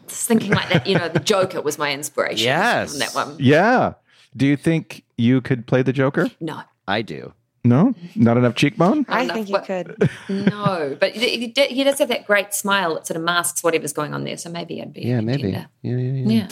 Just 0.09 0.27
thinking 0.27 0.51
like 0.51 0.67
that, 0.67 0.85
you 0.85 0.97
know, 0.97 1.07
the 1.07 1.19
Joker 1.21 1.61
was 1.61 1.77
my 1.77 1.93
inspiration. 1.93 2.43
Yes. 2.43 2.91
on 2.93 2.99
that 2.99 3.15
one. 3.15 3.37
Yeah. 3.39 3.93
Do 4.35 4.45
you 4.45 4.57
think 4.57 5.05
you 5.17 5.39
could 5.39 5.65
play 5.65 5.81
the 5.81 5.93
Joker? 5.93 6.29
No, 6.41 6.61
I 6.89 7.03
do. 7.03 7.31
No, 7.67 7.93
not 8.15 8.37
enough 8.37 8.55
cheekbone. 8.55 9.05
I 9.09 9.23
enough, 9.23 9.35
think 9.35 9.49
you 9.49 9.55
but- 9.55 9.65
could. 9.65 10.09
no, 10.29 10.97
but 10.99 11.11
he, 11.11 11.53
he 11.69 11.83
does 11.83 11.99
have 11.99 12.07
that 12.09 12.25
great 12.25 12.53
smile 12.53 12.95
that 12.95 13.05
sort 13.07 13.17
of 13.17 13.23
masks 13.23 13.63
whatever's 13.63 13.93
going 13.93 14.13
on 14.13 14.23
there. 14.23 14.37
So 14.37 14.49
maybe 14.49 14.81
I'd 14.81 14.93
be 14.93 15.01
Yeah, 15.01 15.21
maybe. 15.21 15.49
Yeah, 15.49 15.65
yeah, 15.81 15.95
yeah. 15.97 16.29
Yeah. 16.41 16.47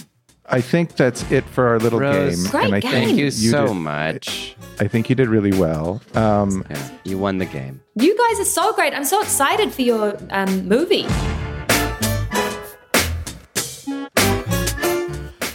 I 0.47 0.61
think 0.61 0.95
that's 0.95 1.23
it 1.31 1.43
for 1.45 1.67
our 1.67 1.79
little 1.79 1.99
Rose, 1.99 2.43
game. 2.43 2.51
Great 2.51 2.65
and 2.65 2.75
I 2.75 2.79
game. 2.79 2.91
think 2.91 3.05
Thank 3.07 3.17
you 3.19 3.31
so 3.31 3.67
did- 3.67 3.73
much. 3.75 4.55
I 4.79 4.87
think 4.87 5.09
you 5.09 5.15
did 5.15 5.27
really 5.27 5.57
well. 5.57 6.01
Um, 6.13 6.63
Yeah, 6.69 6.89
you 7.03 7.17
won 7.17 7.39
the 7.39 7.45
game. 7.45 7.81
You 7.95 8.15
guys 8.15 8.39
are 8.39 8.45
so 8.45 8.71
great. 8.73 8.93
I'm 8.93 9.05
so 9.05 9.21
excited 9.21 9.71
for 9.73 9.81
your 9.81 10.15
um, 10.29 10.67
movie. 10.67 11.07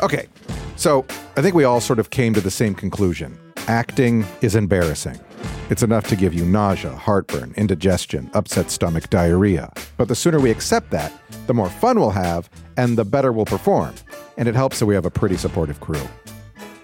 okay, 0.03 0.27
so 0.77 1.05
I 1.37 1.43
think 1.43 1.55
we 1.55 1.65
all 1.65 1.81
sort 1.81 1.99
of 1.99 2.11
came 2.11 2.35
to 2.35 2.41
the 2.41 2.51
same 2.51 2.75
conclusion. 2.75 3.39
Acting 3.69 4.25
is 4.41 4.57
embarrassing. 4.57 5.21
It's 5.69 5.83
enough 5.83 6.07
to 6.09 6.17
give 6.17 6.35
you 6.35 6.45
nausea, 6.45 6.91
heartburn, 6.91 7.55
indigestion, 7.57 8.31
upset 8.35 8.71
stomach, 8.71 9.09
diarrhea. 9.11 9.73
But 9.97 10.09
the 10.09 10.15
sooner 10.15 10.41
we 10.41 10.51
accept 10.51 10.91
that, 10.91 11.13
the 11.47 11.55
more 11.55 11.71
fun 11.71 12.01
we'll 12.01 12.11
have 12.11 12.51
and 12.77 12.99
the 12.99 13.05
better 13.05 13.33
we'll 13.33 13.45
perform. 13.45 13.95
And 14.37 14.49
it 14.49 14.55
helps 14.55 14.79
that 14.79 14.87
we 14.87 14.95
have 14.95 15.07
a 15.07 15.11
pretty 15.11 15.37
supportive 15.37 15.79
crew. 15.81 16.03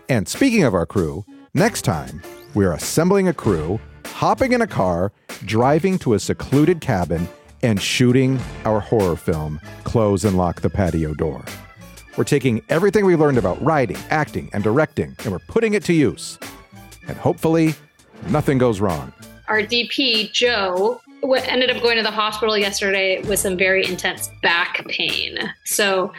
And 0.08 0.28
speaking 0.28 0.62
of 0.62 0.74
our 0.74 0.86
crew, 0.86 1.24
next 1.54 1.82
time 1.82 2.22
we're 2.54 2.72
assembling 2.72 3.26
a 3.26 3.34
crew, 3.34 3.80
hopping 4.04 4.52
in 4.52 4.62
a 4.62 4.66
car, 4.66 5.12
driving 5.44 5.98
to 6.00 6.14
a 6.14 6.20
secluded 6.20 6.80
cabin, 6.80 7.28
and 7.62 7.82
shooting 7.82 8.38
our 8.64 8.78
horror 8.78 9.16
film, 9.16 9.60
Close 9.82 10.24
and 10.24 10.36
Lock 10.36 10.60
the 10.60 10.70
Patio 10.70 11.14
Door. 11.14 11.44
We're 12.16 12.24
taking 12.24 12.62
everything 12.68 13.04
we 13.04 13.16
learned 13.16 13.38
about 13.38 13.60
writing, 13.62 13.98
acting, 14.10 14.48
and 14.52 14.62
directing, 14.62 15.16
and 15.24 15.32
we're 15.32 15.38
putting 15.40 15.74
it 15.74 15.82
to 15.84 15.92
use. 15.92 16.38
And 17.08 17.16
hopefully, 17.16 17.74
nothing 18.28 18.58
goes 18.58 18.80
wrong. 18.80 19.12
our 19.48 19.62
DP 19.62 20.32
Joe 20.32 21.00
wa- 21.22 21.40
ended 21.44 21.70
up 21.70 21.80
going 21.82 21.96
to 21.96 22.02
the 22.02 22.10
hospital 22.10 22.58
yesterday 22.58 23.20
with 23.22 23.38
some 23.38 23.56
very 23.56 23.86
intense 23.86 24.28
back 24.42 24.84
pain. 24.88 25.38
So 25.64 26.12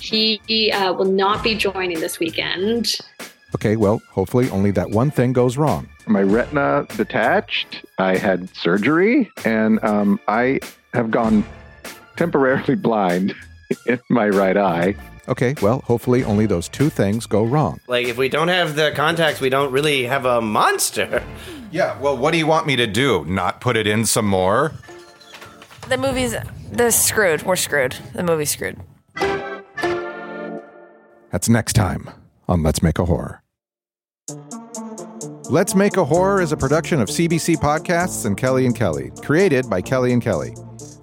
he 0.00 0.70
uh, 0.72 0.92
will 0.92 1.10
not 1.12 1.42
be 1.42 1.54
joining 1.56 2.00
this 2.00 2.18
weekend. 2.18 2.96
Okay, 3.54 3.76
well, 3.76 4.00
hopefully 4.10 4.48
only 4.50 4.70
that 4.72 4.90
one 4.90 5.10
thing 5.10 5.32
goes 5.32 5.56
wrong. 5.56 5.88
My 6.06 6.22
retina 6.22 6.86
detached. 6.96 7.84
I 7.98 8.16
had 8.16 8.48
surgery, 8.56 9.30
and 9.44 9.82
um, 9.84 10.18
I 10.26 10.60
have 10.94 11.10
gone 11.10 11.44
temporarily 12.16 12.74
blind 12.88 13.34
in 13.86 14.00
my 14.08 14.28
right 14.28 14.56
eye. 14.56 14.94
Okay, 15.28 15.54
well, 15.62 15.82
hopefully 15.82 16.24
only 16.24 16.46
those 16.46 16.68
two 16.68 16.90
things 16.90 17.26
go 17.26 17.44
wrong. 17.44 17.80
Like, 17.86 18.08
if 18.08 18.18
we 18.18 18.28
don't 18.28 18.48
have 18.48 18.74
the 18.74 18.92
contacts, 18.94 19.40
we 19.40 19.50
don't 19.50 19.70
really 19.70 20.04
have 20.04 20.24
a 20.24 20.40
monster. 20.40 21.22
Yeah, 21.70 21.98
well, 22.00 22.16
what 22.16 22.32
do 22.32 22.38
you 22.38 22.46
want 22.46 22.66
me 22.66 22.76
to 22.76 22.86
do? 22.86 23.24
Not 23.24 23.60
put 23.60 23.76
it 23.76 23.86
in 23.86 24.04
some 24.04 24.26
more? 24.26 24.72
The 25.88 25.96
movie's 25.96 26.34
the 26.70 26.90
screwed. 26.90 27.44
We're 27.44 27.56
screwed. 27.56 27.96
The 28.14 28.22
movie's 28.22 28.50
screwed. 28.50 28.78
That's 31.30 31.48
next 31.48 31.72
time 31.72 32.10
on 32.48 32.62
Let's 32.62 32.82
Make 32.82 32.98
a 32.98 33.04
Horror. 33.04 33.42
Let's 35.48 35.74
Make 35.74 35.96
a 35.96 36.04
Horror 36.04 36.40
is 36.40 36.52
a 36.52 36.56
production 36.56 37.00
of 37.00 37.08
CBC 37.08 37.56
Podcasts 37.56 38.26
and 38.26 38.36
Kelly 38.36 38.66
and 38.66 38.74
Kelly, 38.76 39.10
created 39.22 39.70
by 39.70 39.80
Kelly 39.80 40.12
and 40.12 40.20
Kelly, 40.22 40.52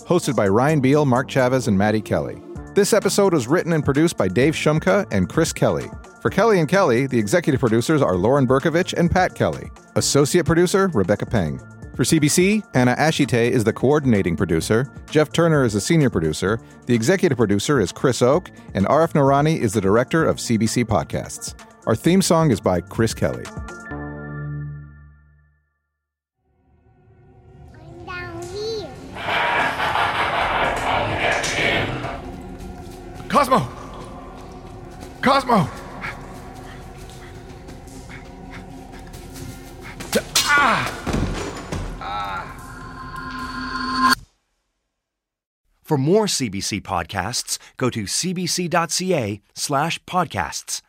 hosted 0.06 0.36
by 0.36 0.48
Ryan 0.48 0.82
Beil, 0.82 1.06
Mark 1.06 1.30
Chavez, 1.30 1.68
and 1.68 1.78
Maddie 1.78 2.02
Kelly. 2.02 2.42
This 2.76 2.94
episode 2.94 3.34
was 3.34 3.48
written 3.48 3.74
and 3.74 3.84
produced 3.84 4.16
by 4.16 4.28
Dave 4.28 4.54
Shumka 4.54 5.06
and 5.12 5.28
Chris 5.28 5.52
Kelly. 5.52 5.90
For 6.22 6.30
Kelly 6.30 6.60
and 6.60 6.70
Kelly, 6.70 7.08
the 7.08 7.18
executive 7.18 7.60
producers 7.60 8.02
are 8.02 8.16
Lauren 8.16 8.48
Berkovich 8.48 8.94
and 8.94 9.10
Pat 9.10 9.34
Kelly. 9.34 9.72
Associate 9.96 10.46
producer, 10.46 10.88
Rebecca 10.94 11.26
Peng. 11.26 11.60
For 11.96 12.04
CBC, 12.04 12.64
Anna 12.76 12.96
Ashite 12.96 13.50
is 13.52 13.64
the 13.64 13.74
coordinating 13.74 14.38
producer, 14.38 14.90
Jeff 15.10 15.34
Turner 15.34 15.64
is 15.64 15.74
the 15.74 15.82
senior 15.82 16.10
producer, 16.10 16.60
the 16.86 16.94
executive 16.94 17.38
producer 17.38 17.80
is 17.82 17.92
Chris 17.92 18.22
Oke, 18.22 18.52
and 18.76 18.86
Arif 18.86 19.14
Nurani 19.14 19.60
is 19.60 19.74
the 19.74 19.82
director 19.82 20.24
of 20.24 20.38
CBC 20.38 20.86
Podcasts. 20.86 21.56
Our 21.88 21.96
theme 21.96 22.22
song 22.22 22.52
is 22.52 22.62
by 22.62 22.82
Chris 22.82 23.14
Kelly. 23.14 23.44
Cosmo! 33.40 33.60
Cosmo! 35.22 35.70
For 45.82 45.98
more 45.98 46.26
CBC 46.26 46.82
podcasts, 46.82 47.58
go 47.78 47.90
to 47.90 48.04
cbc.ca 48.04 49.42
slash 49.56 50.04
podcasts. 50.04 50.82